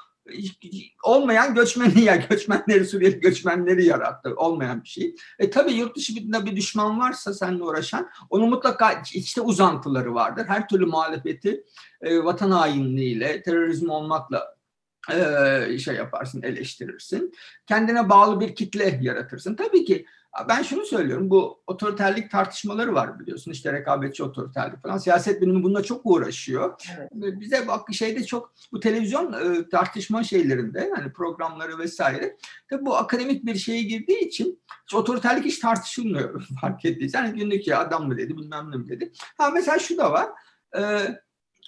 Olmayan 1.05 1.55
göçmeni 1.55 2.01
ya 2.01 2.17
göçmenleri 2.17 2.87
Suriyeli 2.87 3.21
göçmenleri 3.21 3.87
yarattı. 3.87 4.35
Olmayan 4.37 4.83
bir 4.83 4.89
şey. 4.89 5.15
E 5.39 5.51
tabii 5.51 5.73
yurt 5.73 5.97
dışı 5.97 6.17
bir, 6.17 6.47
bir 6.47 6.57
düşman 6.57 7.01
varsa 7.01 7.35
seninle 7.35 7.63
uğraşan 7.63 8.09
onun 8.31 8.49
mutlaka 8.49 9.03
içte 9.15 9.41
uzantıları 9.41 10.15
vardır. 10.15 10.45
Her 10.49 10.69
türlü 10.69 10.87
muhalefeti 10.87 11.65
e, 12.03 12.25
vatan 12.25 12.51
hainliğiyle, 12.51 13.43
terörizm 13.43 13.91
olmakla 13.91 14.60
e, 15.13 15.79
şey 15.79 15.95
yaparsın, 15.95 16.43
eleştirirsin. 16.43 17.33
Kendine 17.67 18.09
bağlı 18.09 18.41
bir 18.41 18.55
kitle 18.55 18.99
yaratırsın. 19.03 19.55
Tabii 19.55 19.85
ki 19.85 20.07
ben 20.49 20.63
şunu 20.63 20.85
söylüyorum, 20.85 21.31
bu 21.31 21.63
otoriterlik 21.67 22.31
tartışmaları 22.31 22.95
var 22.95 23.21
biliyorsun 23.21 23.51
işte 23.51 23.73
rekabetçi 23.73 24.23
otoriterlik 24.23 24.83
falan. 24.83 24.99
Siyaset 24.99 25.43
bilimi 25.43 25.63
bununla 25.63 25.83
çok 25.83 26.01
uğraşıyor. 26.05 26.83
Evet. 26.99 27.41
Bize 27.41 27.69
bak 27.69 27.89
şeyde 27.93 28.25
çok 28.25 28.53
bu 28.73 28.81
televizyon 28.81 29.33
e, 29.33 29.69
tartışma 29.69 30.25
şeylerinde 30.25 30.91
hani 30.97 31.13
programları 31.13 31.79
vesaire 31.79 32.37
tabii 32.71 32.87
bu 32.87 32.97
akademik 32.97 33.47
bir 33.47 33.55
şeye 33.55 33.83
girdiği 33.83 34.19
için 34.19 34.63
hiç 34.87 34.95
otoriterlik 34.95 35.45
hiç 35.45 35.59
tartışılmıyor 35.59 36.47
fark 36.61 36.85
ettiysen. 36.85 37.25
Hani 37.25 37.39
günlük 37.39 37.67
ya 37.67 37.79
adam 37.79 38.09
mı 38.09 38.19
dedi 38.19 38.37
bilmem 38.37 38.71
ne 38.71 38.77
mi 38.77 38.89
dedi. 38.89 39.13
Ha 39.39 39.51
mesela 39.51 39.79
şu 39.79 39.99
da 39.99 40.13
var. 40.13 40.29
E, 40.77 40.83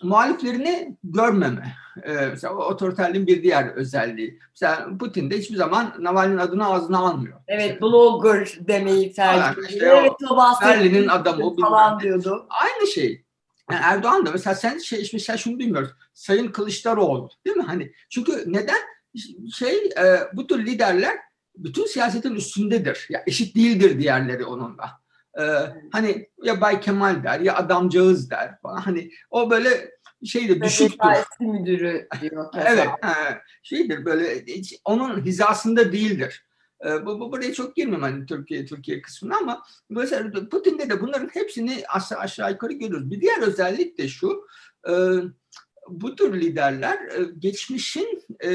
muhaliflerini 0.03 0.97
görmeme. 1.05 1.75
Ee, 2.03 2.13
mesela 2.13 2.55
otoriterliğin 2.55 3.27
bir 3.27 3.43
diğer 3.43 3.69
özelliği. 3.69 4.39
Mesela 4.51 4.99
Putin 4.99 5.31
de 5.31 5.39
hiçbir 5.39 5.57
zaman 5.57 5.95
Navalny'nin 5.99 6.39
adını 6.39 6.67
ağzına 6.67 6.99
almıyor. 6.99 7.41
Evet, 7.49 7.83
blogger 7.83 8.59
demeyi 8.61 9.13
tercih 9.13 9.63
işte 9.69 9.87
evet, 9.87 10.13
o, 10.31 10.37
Berlin'in 10.63 11.09
adamı 11.09 11.57
falan 11.57 12.01
diyordu. 12.01 12.47
Aynı 12.51 12.87
şey. 12.87 13.25
Yani 13.71 13.81
Erdoğan 13.85 14.27
da 14.27 14.31
mesela 14.31 14.55
sen 14.55 14.79
şey 14.79 15.11
mesela 15.13 15.37
şunu 15.37 15.59
bilmiyoruz. 15.59 15.91
Sayın 16.15 16.49
Kılıçdaroğlu 16.49 17.31
değil 17.47 17.57
mi? 17.57 17.63
Hani 17.63 17.93
çünkü 18.11 18.45
neden 18.47 18.79
şey 19.55 19.77
e, 19.77 20.19
bu 20.33 20.47
tür 20.47 20.67
liderler 20.67 21.17
bütün 21.57 21.87
siyasetin 21.87 22.35
üstündedir. 22.35 23.07
Ya 23.11 23.23
eşit 23.27 23.57
değildir 23.57 23.99
diğerleri 23.99 24.45
onunla. 24.45 25.01
Ee, 25.41 25.43
hani 25.93 26.29
ya 26.43 26.61
Bay 26.61 26.81
Kemal 26.81 27.25
der 27.25 27.41
ya 27.41 27.57
adamcağız 27.57 28.31
der 28.31 28.59
falan. 28.62 28.81
Hani 28.81 29.11
o 29.31 29.51
böyle 29.51 29.91
şeydir 30.25 30.61
düşüktür. 30.61 31.09
müdürü 31.41 32.09
diyor. 32.21 32.47
evet. 32.55 32.89
He, 33.03 33.41
şeydir 33.62 34.05
böyle 34.05 34.45
onun 34.85 35.25
hizasında 35.25 35.93
değildir. 35.93 36.47
Ee, 36.87 37.07
bu, 37.07 37.21
bu 37.21 37.33
buraya 37.33 37.53
çok 37.53 37.77
girmem 37.77 38.03
hani 38.03 38.27
Türkiye 38.27 38.67
Türkiye 38.67 39.03
kısmına 39.03 39.37
ama 39.37 39.62
mesela 39.91 40.49
Putin'de 40.49 40.91
de 40.91 41.01
bunların 41.01 41.29
hepsini 41.29 41.83
aşağı, 41.89 42.19
aşağı 42.19 42.51
yukarı 42.51 42.73
görüyoruz. 42.73 43.11
Bir 43.11 43.21
diğer 43.21 43.43
özellik 43.43 43.99
de 43.99 44.09
şu. 44.09 44.47
E, 44.89 44.93
bu 45.89 46.17
tür 46.17 46.41
liderler 46.41 46.99
e, 46.99 47.25
geçmişin 47.39 48.23
e, 48.45 48.51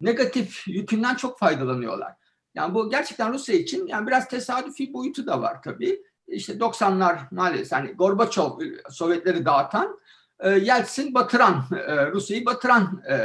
negatif 0.00 0.68
yükünden 0.68 1.14
çok 1.14 1.38
faydalanıyorlar. 1.38 2.12
Yani 2.54 2.74
bu 2.74 2.90
gerçekten 2.90 3.32
Rusya 3.32 3.54
için 3.54 3.86
yani 3.86 4.06
biraz 4.06 4.28
tesadüfi 4.28 4.92
boyutu 4.92 5.26
da 5.26 5.42
var 5.42 5.62
tabii. 5.62 6.02
İşte 6.28 6.52
90'lar 6.52 7.18
maalesef 7.30 7.72
hani 7.72 7.92
Gorbaçov 7.92 8.60
Sovyetleri 8.90 9.44
dağıtan, 9.44 10.00
e, 10.40 10.50
Yeltsin 10.50 11.14
batıran, 11.14 11.64
e, 11.86 12.06
Rusya'yı 12.06 12.46
batıran 12.46 13.02
e, 13.08 13.18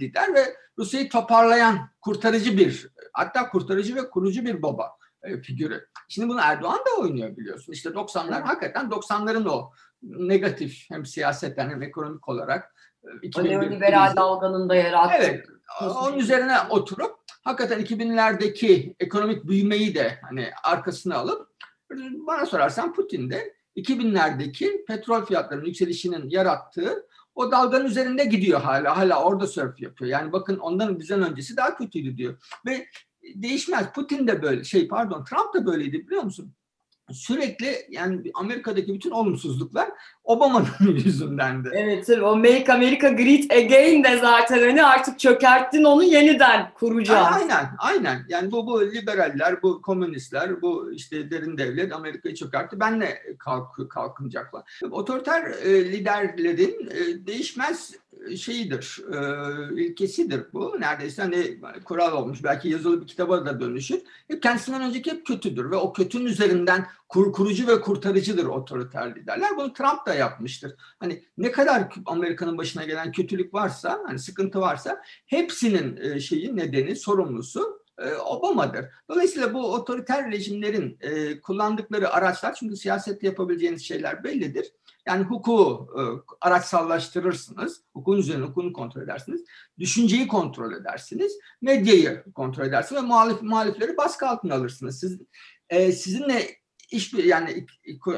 lider 0.00 0.34
ve 0.34 0.56
Rusya'yı 0.78 1.08
toparlayan 1.08 1.78
kurtarıcı 2.00 2.58
bir 2.58 2.88
hatta 3.12 3.48
kurtarıcı 3.48 3.96
ve 3.96 4.10
kurucu 4.10 4.44
bir 4.44 4.62
baba 4.62 4.90
figürü. 5.42 5.86
Şimdi 6.08 6.28
bunu 6.28 6.40
Erdoğan 6.42 6.78
da 6.78 7.00
oynuyor 7.00 7.36
biliyorsun. 7.36 7.72
İşte 7.72 7.88
90'lar 7.90 8.36
evet. 8.36 8.48
hakikaten 8.48 8.86
90'ların 8.86 9.48
o 9.48 9.72
negatif 10.02 10.84
hem 10.90 11.06
siyasetten 11.06 11.70
hem 11.70 11.82
ekonomik 11.82 12.28
olarak 12.28 12.74
o 13.36 13.44
neoliberal 13.44 14.16
dalganın 14.16 14.68
da 14.68 14.74
yarattığı. 14.74 15.14
Evet. 15.14 15.46
Onun 15.80 16.18
üzerine 16.18 16.56
oturup 16.70 17.21
hakikaten 17.42 17.80
2000'lerdeki 17.80 18.94
ekonomik 19.00 19.44
büyümeyi 19.44 19.94
de 19.94 20.18
hani 20.22 20.50
arkasına 20.64 21.16
alıp 21.16 21.48
bana 22.26 22.46
sorarsan 22.46 22.94
Putin 22.94 23.30
de 23.30 23.54
2000'lerdeki 23.76 24.84
petrol 24.84 25.24
fiyatlarının 25.24 25.66
yükselişinin 25.66 26.30
yarattığı 26.30 27.06
o 27.34 27.50
dalganın 27.50 27.84
üzerinde 27.84 28.24
gidiyor 28.24 28.60
hala. 28.60 28.96
Hala 28.96 29.24
orada 29.24 29.46
sörf 29.46 29.80
yapıyor. 29.80 30.10
Yani 30.10 30.32
bakın 30.32 30.58
ondan 30.58 30.98
bizden 30.98 31.22
öncesi 31.22 31.56
daha 31.56 31.76
kötüydü 31.76 32.16
diyor. 32.16 32.38
Ve 32.66 32.86
değişmez. 33.34 33.92
Putin 33.94 34.26
de 34.26 34.42
böyle 34.42 34.64
şey 34.64 34.88
pardon 34.88 35.24
Trump 35.24 35.54
da 35.54 35.66
böyleydi 35.66 36.06
biliyor 36.06 36.22
musun? 36.22 36.54
Sürekli 37.12 37.86
yani 37.90 38.30
Amerika'daki 38.34 38.94
bütün 38.94 39.10
olumsuzluklar 39.10 39.88
Obama'nın 40.24 40.66
yüzündendi. 41.04 41.70
Evet 41.72 42.06
tabii 42.06 42.22
o 42.22 42.36
Make 42.36 42.72
America 42.72 43.08
Great 43.08 43.52
Again 43.52 44.04
de 44.04 44.18
zaten 44.18 44.58
hani 44.58 44.84
artık 44.84 45.18
çökerttin 45.18 45.84
onu 45.84 46.02
yeniden 46.04 46.72
kuracağız. 46.74 47.26
Aynen 47.32 47.66
aynen 47.78 48.24
yani 48.28 48.52
bu 48.52 48.66
bu 48.66 48.92
liberaller 48.92 49.62
bu 49.62 49.82
komünistler 49.82 50.62
bu 50.62 50.92
işte 50.92 51.30
derin 51.30 51.58
devlet 51.58 51.92
Amerika'yı 51.92 52.34
çökertti 52.34 52.80
benle 52.80 53.22
kalk, 53.38 53.90
kalkınacaklar. 53.90 54.62
Otoriter 54.90 55.42
e, 55.42 55.84
liderlerin 55.92 56.90
e, 56.90 57.26
değişmez 57.26 57.92
şeyidir, 58.36 59.00
e, 59.12 59.82
ilkesidir 59.84 60.46
bu. 60.52 60.76
Neredeyse 60.80 61.22
hani 61.22 61.60
kural 61.84 62.12
olmuş. 62.12 62.44
Belki 62.44 62.68
yazılı 62.68 63.00
bir 63.00 63.06
kitaba 63.06 63.46
da 63.46 63.60
dönüşür. 63.60 64.00
Hep 64.28 64.42
kendisinden 64.42 64.82
önceki 64.82 65.12
hep 65.12 65.26
kötüdür 65.26 65.70
ve 65.70 65.76
o 65.76 65.92
kötünün 65.92 66.26
üzerinden 66.26 66.86
kur, 67.08 67.32
kurucu 67.32 67.66
ve 67.66 67.80
kurtarıcıdır 67.80 68.46
otoriter 68.46 69.16
liderler. 69.16 69.56
Bunu 69.56 69.72
Trump 69.72 70.06
da 70.06 70.14
yapmıştır. 70.14 70.74
Hani 71.00 71.24
ne 71.38 71.52
kadar 71.52 71.88
Amerika'nın 72.06 72.58
başına 72.58 72.84
gelen 72.84 73.12
kötülük 73.12 73.54
varsa, 73.54 74.02
hani 74.06 74.18
sıkıntı 74.18 74.60
varsa 74.60 75.02
hepsinin 75.26 75.96
e, 75.96 76.20
şeyi 76.20 76.56
nedeni, 76.56 76.96
sorumlusu 76.96 77.82
e, 77.98 78.14
Obama'dır. 78.14 78.86
Dolayısıyla 79.08 79.54
bu 79.54 79.74
otoriter 79.74 80.30
rejimlerin 80.30 80.98
e, 81.00 81.40
kullandıkları 81.40 82.10
araçlar 82.10 82.54
çünkü 82.54 82.76
siyasette 82.76 83.26
yapabileceğiniz 83.26 83.82
şeyler 83.82 84.24
bellidir 84.24 84.72
yani 85.08 85.24
hukuku 85.24 85.88
e, 85.98 86.02
araçsallaştırırsınız. 86.40 87.82
Hukukun 87.92 88.18
üzerine 88.18 88.44
hukukunu 88.44 88.72
kontrol 88.72 89.02
edersiniz. 89.02 89.44
Düşünceyi 89.78 90.28
kontrol 90.28 90.72
edersiniz. 90.72 91.32
Medyayı 91.62 92.24
kontrol 92.34 92.66
edersiniz 92.66 93.02
ve 93.02 93.06
muhalif, 93.06 93.42
muhalifleri 93.42 93.96
baskı 93.96 94.28
altına 94.28 94.54
alırsınız. 94.54 95.00
Siz, 95.00 95.20
e, 95.70 95.92
sizinle 95.92 96.48
iş 96.90 97.14
yani 97.14 97.66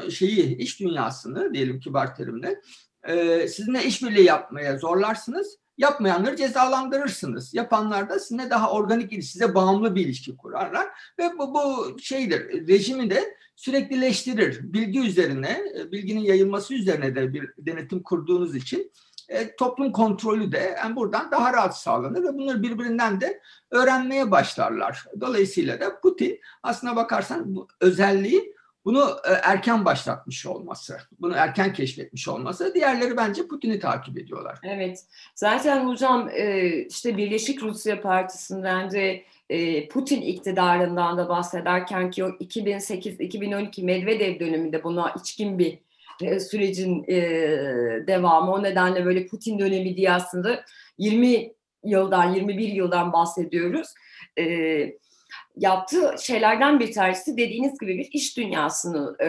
şeyi 0.09 0.57
iş 0.57 0.79
dünyasını 0.79 1.53
diyelim 1.53 1.79
kibar 1.79 2.15
terimle 2.15 2.61
e, 3.03 3.47
sizinle 3.47 3.83
işbirliği 3.83 4.25
yapmaya 4.25 4.77
zorlarsınız. 4.77 5.57
Yapmayanları 5.77 6.35
cezalandırırsınız. 6.35 7.53
Yapanlar 7.53 8.09
da 8.09 8.19
sizinle 8.19 8.49
daha 8.49 8.71
organik 8.71 9.23
size 9.23 9.55
bağımlı 9.55 9.95
bir 9.95 10.05
ilişki 10.05 10.37
kurarlar. 10.37 10.87
Ve 11.19 11.37
bu, 11.37 11.53
bu 11.53 11.95
şeydir, 11.99 12.67
rejimi 12.67 13.09
de 13.09 13.37
süreklileştirir. 13.55 14.73
Bilgi 14.73 14.99
üzerine, 14.99 15.61
e, 15.79 15.91
bilginin 15.91 16.21
yayılması 16.21 16.73
üzerine 16.73 17.15
de 17.15 17.33
bir 17.33 17.53
denetim 17.57 18.03
kurduğunuz 18.03 18.55
için 18.55 18.91
e, 19.29 19.55
toplum 19.55 19.91
kontrolü 19.91 20.51
de 20.51 20.75
yani 20.77 20.95
buradan 20.95 21.31
daha 21.31 21.53
rahat 21.53 21.77
sağlanır 21.77 22.23
ve 22.23 22.33
bunları 22.33 22.63
birbirinden 22.63 23.21
de 23.21 23.41
öğrenmeye 23.71 24.31
başlarlar. 24.31 25.05
Dolayısıyla 25.21 25.79
da 25.79 25.99
Putin 25.99 26.39
aslına 26.63 26.95
bakarsan 26.95 27.55
bu 27.55 27.67
özelliği 27.81 28.54
bunu 28.85 29.17
e, 29.29 29.31
erken 29.31 29.85
başlatmış 29.85 30.45
olması, 30.45 30.97
bunu 31.19 31.33
erken 31.35 31.73
keşfetmiş 31.73 32.27
olması. 32.27 32.73
Diğerleri 32.73 33.17
bence 33.17 33.47
Putin'i 33.47 33.79
takip 33.79 34.17
ediyorlar. 34.17 34.59
Evet. 34.63 35.05
Zaten 35.35 35.87
hocam 35.87 36.29
e, 36.33 36.69
işte 36.85 37.17
Birleşik 37.17 37.63
Rusya 37.63 38.01
Partisi'nden 38.01 38.91
de 38.91 39.23
e, 39.49 39.87
Putin 39.87 40.21
iktidarından 40.21 41.17
da 41.17 41.29
bahsederken 41.29 42.11
ki 42.11 42.23
o 42.23 42.27
2008-2012 42.27 43.83
Medvedev 43.83 44.39
döneminde 44.39 44.83
buna 44.83 45.13
içkin 45.21 45.59
bir 45.59 45.79
sürecin 46.39 47.03
devamı. 48.07 48.51
O 48.51 48.63
nedenle 48.63 49.05
böyle 49.05 49.27
Putin 49.27 49.59
dönemi 49.59 49.97
diye 49.97 50.11
aslında 50.11 50.65
20 50.97 51.51
yıldan, 51.83 52.33
21 52.33 52.67
yıldan 52.67 53.13
bahsediyoruz. 53.13 53.93
Evet 54.37 55.04
yaptığı 55.57 56.15
şeylerden 56.21 56.79
bir 56.79 56.93
tanesi 56.93 57.37
dediğiniz 57.37 57.79
gibi 57.79 57.97
bir 57.97 58.09
iş 58.11 58.37
dünyasını 58.37 59.15
e, 59.19 59.25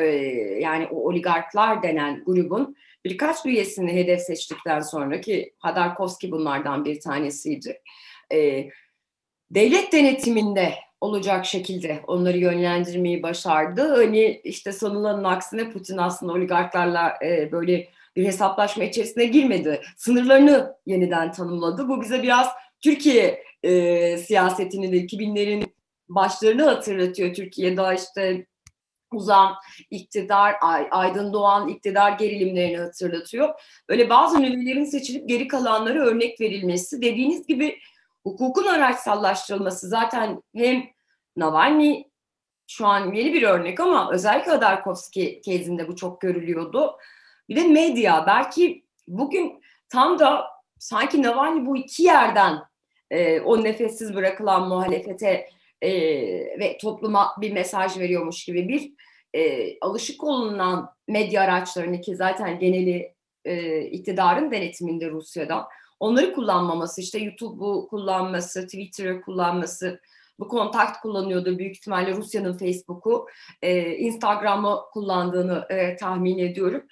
yani 0.60 0.86
o 0.86 1.08
oligarklar 1.08 1.82
denen 1.82 2.22
grubun 2.24 2.76
birkaç 3.04 3.46
üyesini 3.46 3.92
hedef 3.92 4.20
seçtikten 4.20 4.80
sonra 4.80 5.20
ki 5.20 5.54
Hadarkovski 5.58 6.30
bunlardan 6.30 6.84
bir 6.84 7.00
tanesiydi. 7.00 7.80
E, 8.32 8.68
devlet 9.50 9.92
denetiminde 9.92 10.74
olacak 11.00 11.46
şekilde 11.46 12.00
onları 12.06 12.38
yönlendirmeyi 12.38 13.22
başardı. 13.22 13.94
Hani 13.96 14.40
işte 14.44 14.72
sanılanın 14.72 15.24
aksine 15.24 15.70
Putin 15.70 15.96
aslında 15.96 16.32
oligarklarla 16.32 17.18
e, 17.24 17.52
böyle 17.52 17.88
bir 18.16 18.24
hesaplaşma 18.24 18.84
içerisine 18.84 19.24
girmedi. 19.24 19.80
Sınırlarını 19.96 20.76
yeniden 20.86 21.32
tanımladı. 21.32 21.88
Bu 21.88 22.02
bize 22.02 22.22
biraz 22.22 22.48
Türkiye 22.80 23.44
e, 23.62 24.18
siyasetini 24.18 24.92
de 24.92 24.96
2000'lerin 24.96 25.75
başlarını 26.08 26.62
hatırlatıyor. 26.62 27.34
Türkiye'de 27.34 27.94
işte 27.94 28.46
uzan 29.12 29.54
iktidar, 29.90 30.56
aydın 30.90 31.32
doğan 31.32 31.68
iktidar 31.68 32.12
gerilimlerini 32.12 32.78
hatırlatıyor. 32.78 33.60
Böyle 33.88 34.10
bazı 34.10 34.40
nüvelerin 34.42 34.84
seçilip 34.84 35.28
geri 35.28 35.48
kalanları 35.48 36.00
örnek 36.02 36.40
verilmesi. 36.40 37.02
Dediğiniz 37.02 37.46
gibi 37.46 37.78
hukukun 38.22 38.66
araçsallaştırılması 38.66 39.88
zaten 39.88 40.42
hem 40.56 40.84
Navalny 41.36 42.04
şu 42.66 42.86
an 42.86 43.12
yeni 43.12 43.34
bir 43.34 43.42
örnek 43.42 43.80
ama 43.80 44.12
özellikle 44.12 44.52
Adarkovski 44.52 45.40
kezinde 45.44 45.88
bu 45.88 45.96
çok 45.96 46.20
görülüyordu. 46.20 46.96
Bir 47.48 47.56
de 47.56 47.68
medya 47.68 48.24
belki 48.26 48.84
bugün 49.08 49.60
tam 49.88 50.18
da 50.18 50.46
sanki 50.78 51.22
Navalny 51.22 51.66
bu 51.66 51.76
iki 51.76 52.02
yerden 52.02 52.58
e, 53.10 53.40
o 53.40 53.64
nefessiz 53.64 54.14
bırakılan 54.14 54.68
muhalefete 54.68 55.48
e, 55.82 55.90
ve 56.60 56.78
topluma 56.80 57.36
bir 57.40 57.52
mesaj 57.52 57.98
veriyormuş 57.98 58.44
gibi 58.44 58.68
bir 58.68 58.92
e, 59.34 59.72
alışık 59.80 60.24
olunan 60.24 60.90
medya 61.08 61.42
araçlarını 61.42 62.00
ki 62.00 62.16
zaten 62.16 62.58
geneli 62.58 63.14
e, 63.44 63.80
iktidarın 63.80 64.50
denetiminde 64.50 65.10
Rusya'da 65.10 65.68
onları 66.00 66.32
kullanmaması 66.32 67.00
işte 67.00 67.18
YouTube'u 67.18 67.88
kullanması, 67.88 68.64
Twitter'ı 68.66 69.22
kullanması 69.22 70.00
bu 70.38 70.48
kontakt 70.48 71.00
kullanıyordu 71.00 71.58
büyük 71.58 71.76
ihtimalle 71.76 72.16
Rusya'nın 72.16 72.58
Facebook'u, 72.58 73.26
e, 73.62 73.96
Instagram'ı 73.96 74.80
kullandığını 74.92 75.66
e, 75.70 75.96
tahmin 75.96 76.38
ediyorum. 76.38 76.82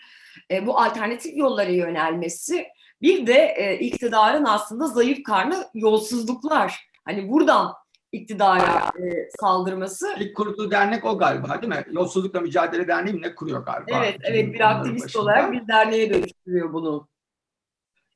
E, 0.50 0.66
bu 0.66 0.78
alternatif 0.78 1.36
yollara 1.36 1.70
yönelmesi 1.70 2.66
bir 3.02 3.26
de 3.26 3.54
e, 3.56 3.78
iktidarın 3.78 4.44
aslında 4.44 4.86
zayıf 4.86 5.22
karnı 5.22 5.64
yolsuzluklar. 5.74 6.88
Hani 7.04 7.28
buradan 7.28 7.72
iktidara 8.14 8.92
e, 8.98 9.28
saldırması. 9.40 10.06
İlk 10.20 10.36
kurduğu 10.36 10.70
dernek 10.70 11.04
o 11.04 11.18
galiba 11.18 11.62
değil 11.62 11.72
mi? 11.72 11.84
Yolsuzlukla 11.90 12.40
Mücadele 12.40 12.88
Derneği 12.88 13.14
mi 13.14 13.22
ne 13.22 13.34
kuruyor 13.34 13.66
galiba? 13.66 13.90
Evet, 13.96 14.20
evet 14.22 14.54
bir 14.54 14.70
aktivist 14.70 15.04
başında. 15.04 15.22
olarak 15.22 15.52
bir 15.52 15.68
derneğe 15.68 16.10
dönüştürüyor 16.10 16.72
bunu. 16.72 17.08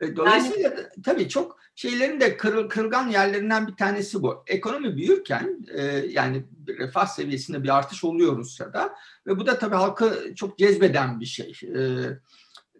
E, 0.01 0.17
dolayısıyla 0.17 0.69
yani, 0.69 0.87
tabii 1.05 1.29
çok 1.29 1.59
şeylerin 1.75 2.21
de 2.21 2.37
kırıl, 2.37 2.69
kırılgan 2.69 3.09
yerlerinden 3.09 3.67
bir 3.67 3.77
tanesi 3.77 4.23
bu. 4.23 4.45
Ekonomi 4.47 4.97
büyürken 4.97 5.67
e, 5.75 5.83
yani 6.09 6.45
refah 6.69 7.07
seviyesinde 7.07 7.63
bir 7.63 7.77
artış 7.77 8.05
oluyor 8.05 8.37
Rusya'da 8.37 8.95
ve 9.27 9.39
bu 9.39 9.47
da 9.47 9.59
tabii 9.59 9.77
halkı 9.77 10.35
çok 10.35 10.59
cezbeden 10.59 11.21
bir 11.21 11.27
şey. 11.27 11.61
E, 11.63 11.81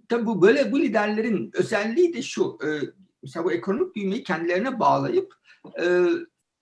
tabii 0.09 0.27
bu 0.27 0.43
böyle 0.43 0.73
bu 0.73 0.81
liderlerin 0.81 1.51
özelliği 1.55 2.15
de 2.15 2.23
şu. 2.23 2.59
E, 2.65 2.69
mesela 3.23 3.45
bu 3.45 3.53
ekonomik 3.53 3.97
büyümeyi 3.97 4.23
kendilerine 4.23 4.81
bağlayıp 4.81 5.35
e, 5.81 6.05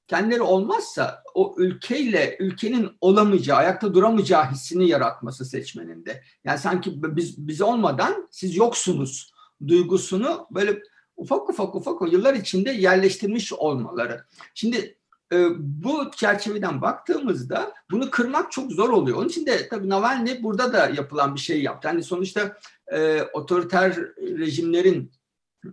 kendileri 0.08 0.42
olmazsa 0.42 1.22
o 1.34 1.54
ülkeyle 1.58 2.36
ülkenin 2.40 2.90
olamayacağı, 3.00 3.56
ayakta 3.56 3.94
duramayacağı 3.94 4.50
hissini 4.50 4.88
yaratması 4.88 5.44
seçmeninde. 5.44 6.22
Yani 6.44 6.58
sanki 6.58 7.02
biz 7.02 7.48
biz 7.48 7.60
olmadan 7.60 8.28
siz 8.30 8.56
yoksunuz 8.56 9.32
duygusunu 9.66 10.46
böyle 10.50 10.82
ufak 11.16 11.50
ufak 11.50 11.74
ufak 11.74 12.02
o 12.02 12.06
yıllar 12.06 12.34
içinde 12.34 12.70
yerleştirmiş 12.70 13.52
olmaları. 13.52 14.24
Şimdi 14.54 14.96
e, 15.32 15.46
bu 15.58 16.10
çerçeveden 16.16 16.82
baktığımızda 16.82 17.72
bunu 17.90 18.10
kırmak 18.10 18.52
çok 18.52 18.72
zor 18.72 18.88
oluyor. 18.88 19.18
Onun 19.18 19.28
için 19.28 19.46
de 19.46 19.68
tabii 19.68 19.88
Navalny 19.88 20.42
burada 20.42 20.72
da 20.72 20.88
yapılan 20.88 21.34
bir 21.34 21.40
şey 21.40 21.62
yaptı. 21.62 21.88
Hani 21.88 22.02
sonuçta 22.02 22.58
e, 22.92 23.22
otoriter 23.22 23.96
rejimlerin 24.18 25.12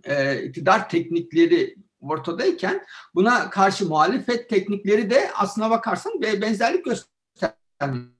e, 0.04 0.42
iktidar 0.42 0.88
teknikleri 0.88 1.76
ortadayken 2.10 2.86
buna 3.14 3.50
karşı 3.50 3.88
muhalefet 3.88 4.50
teknikleri 4.50 5.10
de 5.10 5.30
aslına 5.34 5.70
bakarsan 5.70 6.22
benzerlik 6.22 6.84
göstermiyor 6.84 8.13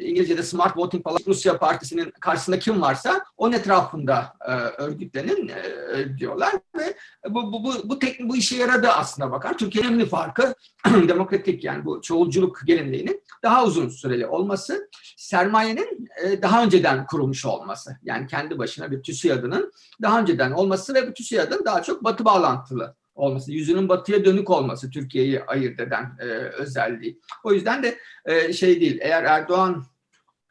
İngilizce'de 0.00 0.42
smart 0.42 0.76
voting 0.76 1.04
falan 1.04 1.18
Rusya 1.26 1.58
Partisi'nin 1.58 2.12
karşısında 2.20 2.58
kim 2.58 2.82
varsa 2.82 3.24
onun 3.36 3.52
etrafında 3.52 4.36
e, 4.48 4.52
örgütlenin 4.52 5.48
e, 5.48 6.18
diyorlar 6.18 6.52
ve 6.78 6.96
bu 7.28 7.52
bu 7.52 7.64
bu 7.64 7.74
bu, 7.84 7.98
tek, 7.98 8.20
bu 8.20 8.36
işe 8.36 8.56
yaradı 8.56 8.88
aslında 8.88 9.30
bakar. 9.30 9.58
Türkiye'nin 9.58 9.96
önemli 9.96 10.06
farkı 10.06 10.54
demokratik 11.08 11.64
yani 11.64 11.84
bu 11.84 12.02
çoğulculuk 12.02 12.60
geleneğinin 12.66 13.22
daha 13.42 13.64
uzun 13.64 13.88
süreli 13.88 14.26
olması, 14.26 14.90
sermayenin 15.16 16.08
e, 16.24 16.42
daha 16.42 16.64
önceden 16.64 17.06
kurulmuş 17.06 17.46
olması. 17.46 17.96
Yani 18.02 18.26
kendi 18.26 18.58
başına 18.58 18.90
bir 18.90 19.02
TÜSİAD'ının 19.02 19.72
daha 20.02 20.20
önceden 20.20 20.50
olması 20.50 20.94
ve 20.94 21.08
bu 21.08 21.14
TÜSİAD'ın 21.14 21.64
daha 21.64 21.82
çok 21.82 22.04
batı 22.04 22.24
bağlantılı 22.24 22.94
olması, 23.16 23.52
yüzünün 23.52 23.88
batıya 23.88 24.24
dönük 24.24 24.50
olması 24.50 24.90
Türkiye'yi 24.90 25.42
ayırt 25.42 25.80
eden 25.80 26.16
e, 26.20 26.24
özelliği. 26.34 27.20
O 27.44 27.52
yüzden 27.52 27.82
de 27.82 27.98
e, 28.24 28.52
şey 28.52 28.80
değil, 28.80 28.98
eğer 29.00 29.24
Erdoğan 29.24 29.84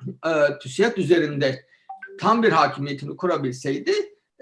e, 0.08 0.60
TÜSİAD 0.62 0.98
üzerinde 0.98 1.66
tam 2.20 2.44
bir 2.44 2.52
hakimiyetini 2.52 3.18
kurabilseydi 3.18 3.92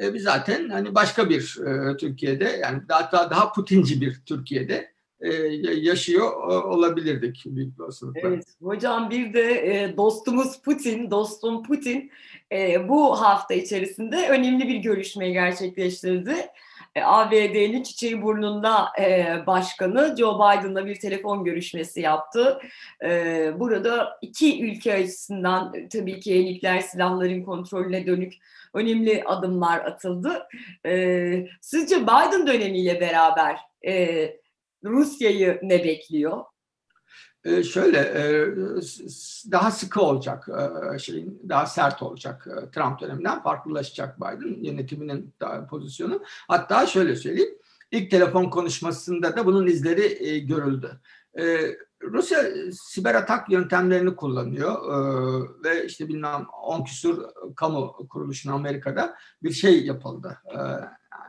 e, 0.01 0.13
biz 0.13 0.23
zaten 0.23 0.69
hani 0.69 0.95
başka 0.95 1.29
bir 1.29 1.57
e, 1.65 1.97
Türkiye'de 1.97 2.59
yani 2.63 2.81
daha 2.89 3.11
daha, 3.11 3.51
Putinci 3.51 4.01
bir 4.01 4.21
Türkiye'de 4.25 4.93
e, 5.21 5.33
yaşıyor 5.73 6.43
olabilirdik 6.63 7.43
büyük 7.45 7.81
olasılıkla. 7.81 8.21
Evet 8.27 8.45
hocam 8.61 9.09
bir 9.09 9.33
de 9.33 9.51
e, 9.51 9.97
dostumuz 9.97 10.61
Putin, 10.61 11.11
dostum 11.11 11.63
Putin 11.63 12.11
e, 12.51 12.89
bu 12.89 13.21
hafta 13.21 13.53
içerisinde 13.53 14.29
önemli 14.29 14.67
bir 14.67 14.75
görüşmeyi 14.75 15.33
gerçekleştirdi. 15.33 16.35
E, 16.95 17.03
ABD'nin 17.03 17.83
çiçeği 17.83 18.21
burnunda 18.21 18.87
e, 18.99 19.35
başkanı 19.47 20.15
Joe 20.17 20.35
Biden'la 20.35 20.85
bir 20.85 20.99
telefon 20.99 21.43
görüşmesi 21.43 22.01
yaptı. 22.01 22.59
E, 23.03 23.51
burada 23.59 24.17
iki 24.21 24.63
ülke 24.63 24.93
açısından 24.93 25.73
e, 25.73 25.89
tabii 25.89 26.19
ki 26.19 26.45
nükleer 26.45 26.79
silahların 26.79 27.43
kontrolüne 27.43 28.07
dönük 28.07 28.33
önemli 28.73 29.23
adımlar 29.23 29.79
atıldı. 29.79 30.47
E, 30.85 31.47
sizce 31.61 32.03
Biden 32.03 32.47
dönemiyle 32.47 33.01
beraber 33.01 33.57
e, 33.87 34.25
Rusya'yı 34.83 35.59
ne 35.63 35.83
bekliyor? 35.83 36.43
Ee, 37.45 37.63
şöyle 37.63 37.97
e, 37.97 38.55
daha 39.51 39.71
sıkı 39.71 40.01
olacak 40.01 40.49
e, 40.95 40.99
şeyin 40.99 41.41
daha 41.49 41.65
sert 41.65 42.01
olacak 42.03 42.47
e, 42.47 42.71
Trump 42.71 42.99
döneminden 43.01 43.43
farklılaşacak 43.43 44.17
Biden 44.17 44.63
yönetiminin 44.63 45.33
pozisyonu. 45.69 46.21
Hatta 46.47 46.85
şöyle 46.85 47.15
söyleyeyim 47.15 47.55
ilk 47.91 48.11
telefon 48.11 48.49
konuşmasında 48.49 49.37
da 49.37 49.45
bunun 49.45 49.67
izleri 49.67 50.47
görüldü. 50.47 50.91
Rusya 52.03 52.39
siber 52.71 53.15
atak 53.15 53.49
yöntemlerini 53.49 54.15
kullanıyor 54.15 54.75
ve 55.63 55.85
işte 55.85 56.07
bilmem 56.07 56.45
10 56.63 56.83
küsur 56.83 57.23
kamu 57.55 58.07
kuruluşuna 58.09 58.53
Amerika'da 58.53 59.15
bir 59.43 59.51
şey 59.51 59.85
yapıldı. 59.85 60.37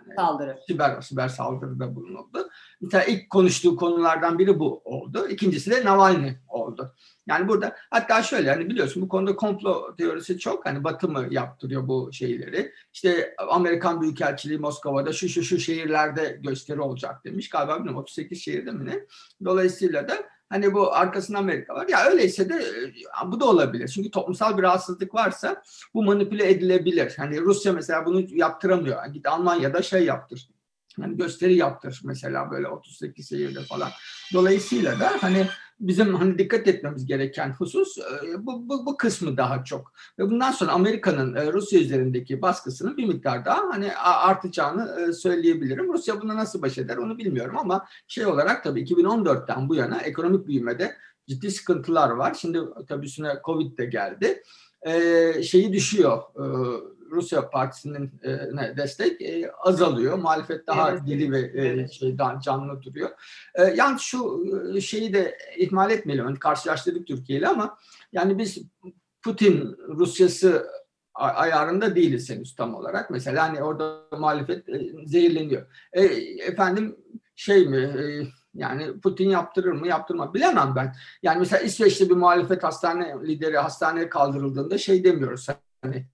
Yani 0.09 0.17
saldırı. 0.17 0.59
Siber, 0.67 1.01
siber 1.01 1.29
saldırıda 1.29 1.95
bulunuldu. 1.95 2.49
Mesela 2.81 3.05
ilk 3.05 3.31
konuştuğu 3.31 3.77
konulardan 3.77 4.39
biri 4.39 4.59
bu 4.59 4.83
oldu. 4.85 5.29
İkincisi 5.29 5.71
de 5.71 5.85
Navalny 5.85 6.33
oldu. 6.49 6.95
Yani 7.27 7.49
burada 7.49 7.77
hatta 7.91 8.23
şöyle 8.23 8.51
hani 8.51 8.69
biliyorsun 8.69 9.03
bu 9.03 9.09
konuda 9.09 9.37
komplo 9.37 9.97
teorisi 9.97 10.39
çok 10.39 10.67
hani 10.67 10.85
Batı 10.85 11.09
mı 11.09 11.27
yaptırıyor 11.31 11.89
bu 11.89 12.11
şeyleri. 12.13 12.73
İşte 12.93 13.35
Amerikan 13.49 14.01
Büyükelçiliği 14.01 14.59
Moskova'da 14.59 15.13
şu 15.13 15.29
şu 15.29 15.43
şu 15.43 15.59
şehirlerde 15.59 16.41
gösteri 16.43 16.81
olacak 16.81 17.25
demiş. 17.25 17.49
Galiba 17.49 17.77
bilmiyorum 17.77 18.01
38 18.01 18.43
şehirde 18.43 18.71
mi 18.71 18.87
ne. 18.87 19.07
Dolayısıyla 19.45 20.09
da 20.09 20.34
Hani 20.49 20.75
bu 20.75 20.95
arkasında 20.95 21.39
Amerika 21.39 21.75
var. 21.75 21.89
Ya 21.89 22.05
öyleyse 22.05 22.49
de 22.49 22.65
bu 23.27 23.41
da 23.41 23.45
olabilir. 23.45 23.89
Çünkü 23.89 24.11
toplumsal 24.11 24.59
bir 24.59 24.63
rahatsızlık 24.63 25.15
varsa 25.15 25.63
bu 25.95 26.03
manipüle 26.03 26.51
edilebilir. 26.51 27.15
Hani 27.17 27.41
Rusya 27.41 27.73
mesela 27.73 28.07
bunu 28.07 28.21
yaptıramıyor. 28.21 29.07
Git 29.07 29.27
Almanya'da 29.27 29.83
şey 29.83 30.05
yaptır. 30.05 30.49
Hani 31.01 31.17
gösteri 31.17 31.55
yaptır 31.55 32.01
mesela 32.05 32.51
böyle 32.51 32.69
38 32.69 33.29
şehirde 33.29 33.61
falan. 33.61 33.91
Dolayısıyla 34.33 35.01
da 35.01 35.13
hani 35.21 35.47
bizim 35.81 36.15
hani 36.15 36.39
dikkat 36.39 36.69
etmemiz 36.69 37.07
gereken 37.07 37.53
husus 37.53 37.99
e, 37.99 38.47
bu, 38.47 38.69
bu, 38.69 38.87
bu 38.87 38.97
kısmı 38.97 39.37
daha 39.37 39.65
çok. 39.65 39.93
Ve 40.19 40.31
bundan 40.31 40.53
sonra 40.53 40.73
Amerika'nın 40.73 41.35
e, 41.35 41.53
Rusya 41.53 41.81
üzerindeki 41.81 42.43
baskısının 42.43 42.97
bir 42.97 43.07
miktar 43.07 43.45
daha 43.45 43.61
hani 43.71 43.97
artacağını 43.97 45.01
e, 45.01 45.13
söyleyebilirim. 45.13 45.93
Rusya 45.93 46.23
buna 46.23 46.37
nasıl 46.37 46.63
baş 46.63 46.79
eder 46.79 46.97
onu 46.97 47.19
bilmiyorum 47.19 47.59
ama 47.59 47.87
şey 48.09 48.27
olarak 48.27 48.65
tabii 48.65 48.83
2014'ten 48.83 49.69
bu 49.69 49.75
yana 49.75 50.01
ekonomik 50.01 50.47
büyümede 50.47 50.97
ciddi 51.29 51.51
sıkıntılar 51.51 52.11
var. 52.11 52.35
Şimdi 52.35 52.61
tabii 52.89 53.07
üstüne 53.07 53.35
Covid 53.45 53.79
de 53.79 53.85
geldi. 53.85 54.43
E, 54.85 55.43
şeyi 55.43 55.73
düşüyor. 55.73 56.23
E, 56.37 56.45
Rusya 57.11 57.51
Partisi'nin 57.51 58.13
e, 58.23 58.77
destek 58.77 59.23
e, 59.23 59.51
azalıyor. 59.59 60.19
Muhalefet 60.19 60.67
daha 60.67 60.91
evet. 60.91 61.07
diri 61.07 61.33
ve 61.33 61.63
e, 61.63 61.89
şeyden 61.89 62.41
canlı 62.41 62.83
duruyor. 62.83 63.11
E, 63.55 63.63
yani 63.63 64.01
şu 64.01 64.45
e, 64.77 64.81
şeyi 64.81 65.15
de 65.15 65.39
ihmal 65.59 65.91
etmeyelim. 65.91 66.25
Yani 66.25 66.39
karşılaştırdık 66.39 67.07
Türkiye 67.07 67.39
ile 67.39 67.49
ama 67.49 67.79
yani 68.13 68.39
biz 68.39 68.63
Putin 69.23 69.77
Rusyası 69.89 70.67
ayarında 71.15 71.97
değiliz 71.97 72.31
henüz 72.31 72.55
tam 72.55 72.75
olarak. 72.75 73.11
Mesela 73.11 73.49
hani 73.49 73.63
orada 73.63 74.03
muhalefet 74.19 74.69
e, 74.69 74.93
zehirleniyor. 75.07 75.67
E, 75.93 76.05
efendim 76.47 76.97
şey 77.37 77.69
mi 77.69 77.77
e, 77.77 78.27
yani 78.55 79.01
Putin 79.01 79.31
yaptırır 79.31 79.73
mı 79.73 79.89
yaptırma 79.89 80.35
bilemem 80.35 80.73
ben. 80.77 80.95
Yani 81.23 81.39
mesela 81.39 81.63
İsveç'te 81.63 82.11
bir 82.11 82.17
muhalefet 82.17 82.63
hastane 82.63 83.15
lideri 83.23 83.59
hastaneye 83.59 84.09
kaldırıldığında 84.09 84.79
şey 84.79 85.05
demiyoruz 85.05 85.49
hani 85.83 86.07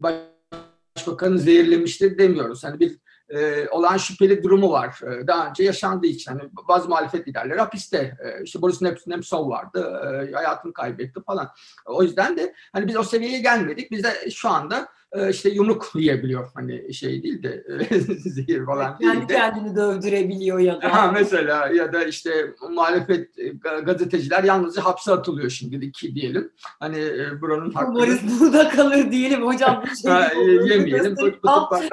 başbakanı 0.00 1.38
zehirlemiştir 1.38 2.18
demiyoruz. 2.18 2.64
Hani 2.64 2.80
bir 2.80 2.98
e, 3.28 3.68
olan 3.68 3.96
şüpheli 3.96 4.42
durumu 4.42 4.70
var. 4.70 5.00
E, 5.02 5.26
daha 5.26 5.48
önce 5.48 5.64
yaşandığı 5.64 6.06
için. 6.06 6.30
Hani 6.30 6.50
bazı 6.68 6.88
muhalefet 6.88 7.28
liderleri 7.28 7.58
hapiste. 7.58 7.98
E, 7.98 8.44
işte 8.44 8.62
Boris 8.62 9.06
Nemtsov 9.06 9.48
vardı. 9.48 10.02
E, 10.04 10.32
hayatını 10.32 10.72
kaybetti 10.72 11.20
falan. 11.26 11.48
O 11.86 12.02
yüzden 12.02 12.36
de 12.36 12.54
hani 12.72 12.88
biz 12.88 12.96
o 12.96 13.02
seviyeye 13.02 13.40
gelmedik. 13.40 13.90
Biz 13.90 14.04
de 14.04 14.30
şu 14.30 14.48
anda 14.48 14.88
e, 15.12 15.30
işte 15.30 15.48
yumruk 15.48 15.90
yiyebiliyor. 15.94 16.50
Hani 16.54 16.94
şey 16.94 17.22
değil 17.22 17.42
de 17.42 17.64
zehir 18.18 18.66
falan 18.66 18.98
değil 18.98 19.12
Kendi 19.12 19.28
de. 19.28 19.34
kendini 19.34 19.76
dövdürebiliyor 19.76 20.58
ya 20.58 20.82
da. 20.82 20.92
Ha, 20.92 21.12
mesela 21.12 21.68
ya 21.68 21.92
da 21.92 22.04
işte 22.04 22.54
muhalefet 22.70 23.38
e, 23.38 23.48
gazeteciler 23.84 24.44
yalnızca 24.44 24.84
hapse 24.84 25.12
atılıyor 25.12 25.50
şimdi 25.50 25.92
ki 25.92 26.14
diyelim. 26.14 26.52
Hani 26.80 26.98
e, 26.98 27.40
buranın 27.40 27.70
hakkında. 27.72 27.98
Umarız 27.98 28.40
burada 28.40 28.68
kalır 28.68 29.12
diyelim 29.12 29.46
hocam. 29.46 29.84
Bir 29.90 29.96
şey 30.02 30.10
ha, 30.10 30.30
yemeyelim. 30.64 31.16
Bu, 31.16 31.30
bu 31.42 31.48
var. 31.48 31.88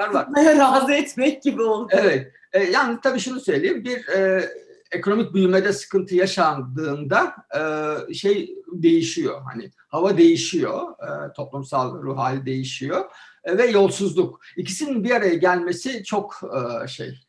razı 0.58 0.92
etmek 0.92 1.42
gibi 1.42 1.62
oldu. 1.62 1.88
Evet. 1.90 2.32
E, 2.52 2.62
yani 2.62 2.98
tabii 3.02 3.20
şunu 3.20 3.40
söyleyeyim. 3.40 3.84
Bir 3.84 4.08
e, 4.08 4.48
ekonomik 4.90 5.34
büyümede 5.34 5.72
sıkıntı 5.72 6.14
yaşandığında 6.14 7.34
e, 7.58 8.14
şey 8.14 8.54
değişiyor. 8.72 9.40
Hani 9.52 9.70
hava 9.88 10.18
değişiyor, 10.18 10.82
e, 10.82 11.32
toplumsal 11.32 12.02
ruh 12.02 12.18
hali 12.18 12.46
değişiyor 12.46 13.04
e, 13.44 13.58
ve 13.58 13.66
yolsuzluk. 13.66 14.40
İkisinin 14.56 15.04
bir 15.04 15.10
araya 15.10 15.34
gelmesi 15.34 16.04
çok 16.04 16.40
e, 16.84 16.88
şey 16.88 17.20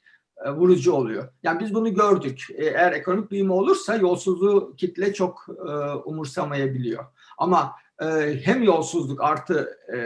e, 0.45 0.51
vurucu 0.51 0.93
oluyor. 0.93 1.33
Yani 1.43 1.59
biz 1.59 1.73
bunu 1.73 1.93
gördük. 1.93 2.47
E, 2.55 2.65
eğer 2.65 2.91
ekonomik 2.91 3.31
büyüme 3.31 3.53
olursa 3.53 3.95
yolsuzluğu 3.95 4.75
kitle 4.77 5.13
çok 5.13 5.45
e, 5.67 5.71
umursamayabiliyor. 6.05 7.05
Ama 7.37 7.75
e, 8.01 8.39
hem 8.43 8.63
yolsuzluk 8.63 9.23
artı 9.23 9.77
e, 9.93 9.97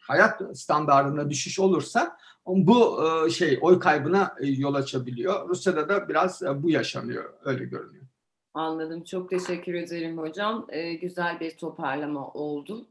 hayat 0.00 0.58
standartına 0.58 1.30
düşüş 1.30 1.58
olursa 1.58 2.18
bu 2.48 2.98
e, 3.26 3.30
şey 3.30 3.58
oy 3.60 3.78
kaybına 3.78 4.34
e, 4.40 4.46
yol 4.46 4.74
açabiliyor. 4.74 5.48
Rusya'da 5.48 5.88
da 5.88 6.08
biraz 6.08 6.42
e, 6.42 6.62
bu 6.62 6.70
yaşanıyor 6.70 7.32
öyle 7.44 7.64
görünüyor. 7.64 8.04
Anladım. 8.54 9.04
Çok 9.04 9.30
teşekkür 9.30 9.74
ederim 9.74 10.18
hocam. 10.18 10.66
Ee, 10.68 10.94
güzel 10.94 11.40
bir 11.40 11.56
toparlama 11.56 12.28
oldu. 12.28 12.86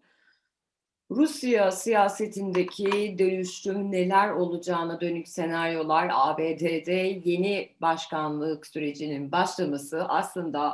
Rusya 1.12 1.72
siyasetindeki 1.72 3.15
dönüşüm 3.20 3.91
neler 3.91 4.30
olacağına 4.30 5.02
dönük 5.02 5.28
senaryolar 5.28 6.10
ABD'de 6.13 7.22
yeni 7.26 7.70
başkanlık 7.82 8.67
sürecinin 8.67 9.32
başlaması 9.32 10.04
aslında 10.04 10.74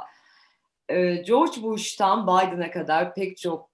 George 1.26 1.62
Bush'tan 1.62 2.24
Biden'a 2.24 2.72
kadar 2.72 3.16
pek 3.16 3.38
çok 3.38 3.73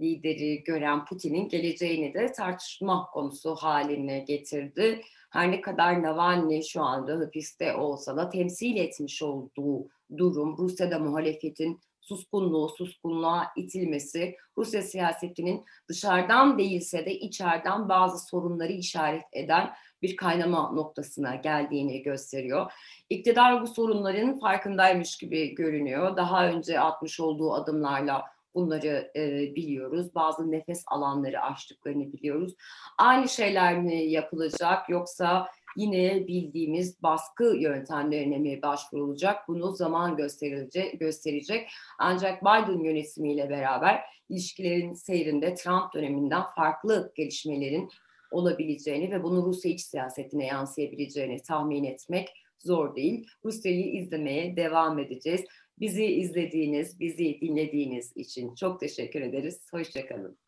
lideri 0.00 0.64
gören 0.64 1.04
Putin'in 1.04 1.48
geleceğini 1.48 2.14
de 2.14 2.32
tartışma 2.32 3.06
konusu 3.12 3.54
haline 3.54 4.18
getirdi. 4.18 5.00
Her 5.30 5.50
ne 5.50 5.60
kadar 5.60 6.02
Navalny 6.02 6.62
şu 6.62 6.82
anda 6.82 7.18
hapiste 7.18 7.74
olsa 7.74 8.16
da 8.16 8.30
temsil 8.30 8.76
etmiş 8.76 9.22
olduğu 9.22 9.88
durum 10.16 10.58
Rusya'da 10.58 10.98
muhalefetin 10.98 11.80
suskunluğu, 12.00 12.68
suskunluğa 12.68 13.46
itilmesi, 13.56 14.36
Rusya 14.58 14.82
siyasetinin 14.82 15.64
dışarıdan 15.88 16.58
değilse 16.58 17.06
de 17.06 17.14
içeriden 17.14 17.88
bazı 17.88 18.26
sorunları 18.26 18.72
işaret 18.72 19.24
eden 19.32 19.70
bir 20.02 20.16
kaynama 20.16 20.72
noktasına 20.72 21.34
geldiğini 21.34 22.02
gösteriyor. 22.02 22.72
İktidar 23.10 23.62
bu 23.62 23.66
sorunların 23.66 24.38
farkındaymış 24.38 25.18
gibi 25.18 25.54
görünüyor. 25.54 26.16
Daha 26.16 26.48
önce 26.48 26.80
atmış 26.80 27.20
olduğu 27.20 27.52
adımlarla 27.52 28.24
Bunları 28.54 29.10
e, 29.16 29.54
biliyoruz. 29.54 30.14
Bazı 30.14 30.50
nefes 30.50 30.84
alanları 30.86 31.40
açtıklarını 31.40 32.12
biliyoruz. 32.12 32.54
Aynı 32.98 33.28
şeyler 33.28 33.78
mi 33.82 34.04
yapılacak 34.04 34.88
yoksa 34.90 35.48
yine 35.76 36.26
bildiğimiz 36.26 37.02
baskı 37.02 37.44
yöntemlerine 37.44 38.38
mi 38.38 38.62
başvurulacak? 38.62 39.48
Bunu 39.48 39.72
zaman 39.72 40.16
gösterecek. 40.16 41.00
gösterecek. 41.00 41.70
Ancak 41.98 42.42
Biden 42.42 42.84
yönetimiyle 42.84 43.50
beraber 43.50 44.00
ilişkilerin 44.28 44.92
seyrinde 44.92 45.54
Trump 45.54 45.94
döneminden 45.94 46.42
farklı 46.56 47.12
gelişmelerin 47.14 47.90
olabileceğini 48.30 49.10
ve 49.10 49.22
bunu 49.22 49.46
Rusya 49.46 49.70
iç 49.70 49.80
siyasetine 49.80 50.46
yansıyabileceğini 50.46 51.42
tahmin 51.42 51.84
etmek 51.84 52.28
zor 52.58 52.96
değil. 52.96 53.26
Rusya'yı 53.44 53.92
izlemeye 53.92 54.56
devam 54.56 54.98
edeceğiz. 54.98 55.44
Bizi 55.80 56.04
izlediğiniz, 56.04 57.00
bizi 57.00 57.38
dinlediğiniz 57.40 58.12
için 58.16 58.54
çok 58.54 58.80
teşekkür 58.80 59.20
ederiz. 59.20 59.66
Hoşçakalın. 59.72 60.38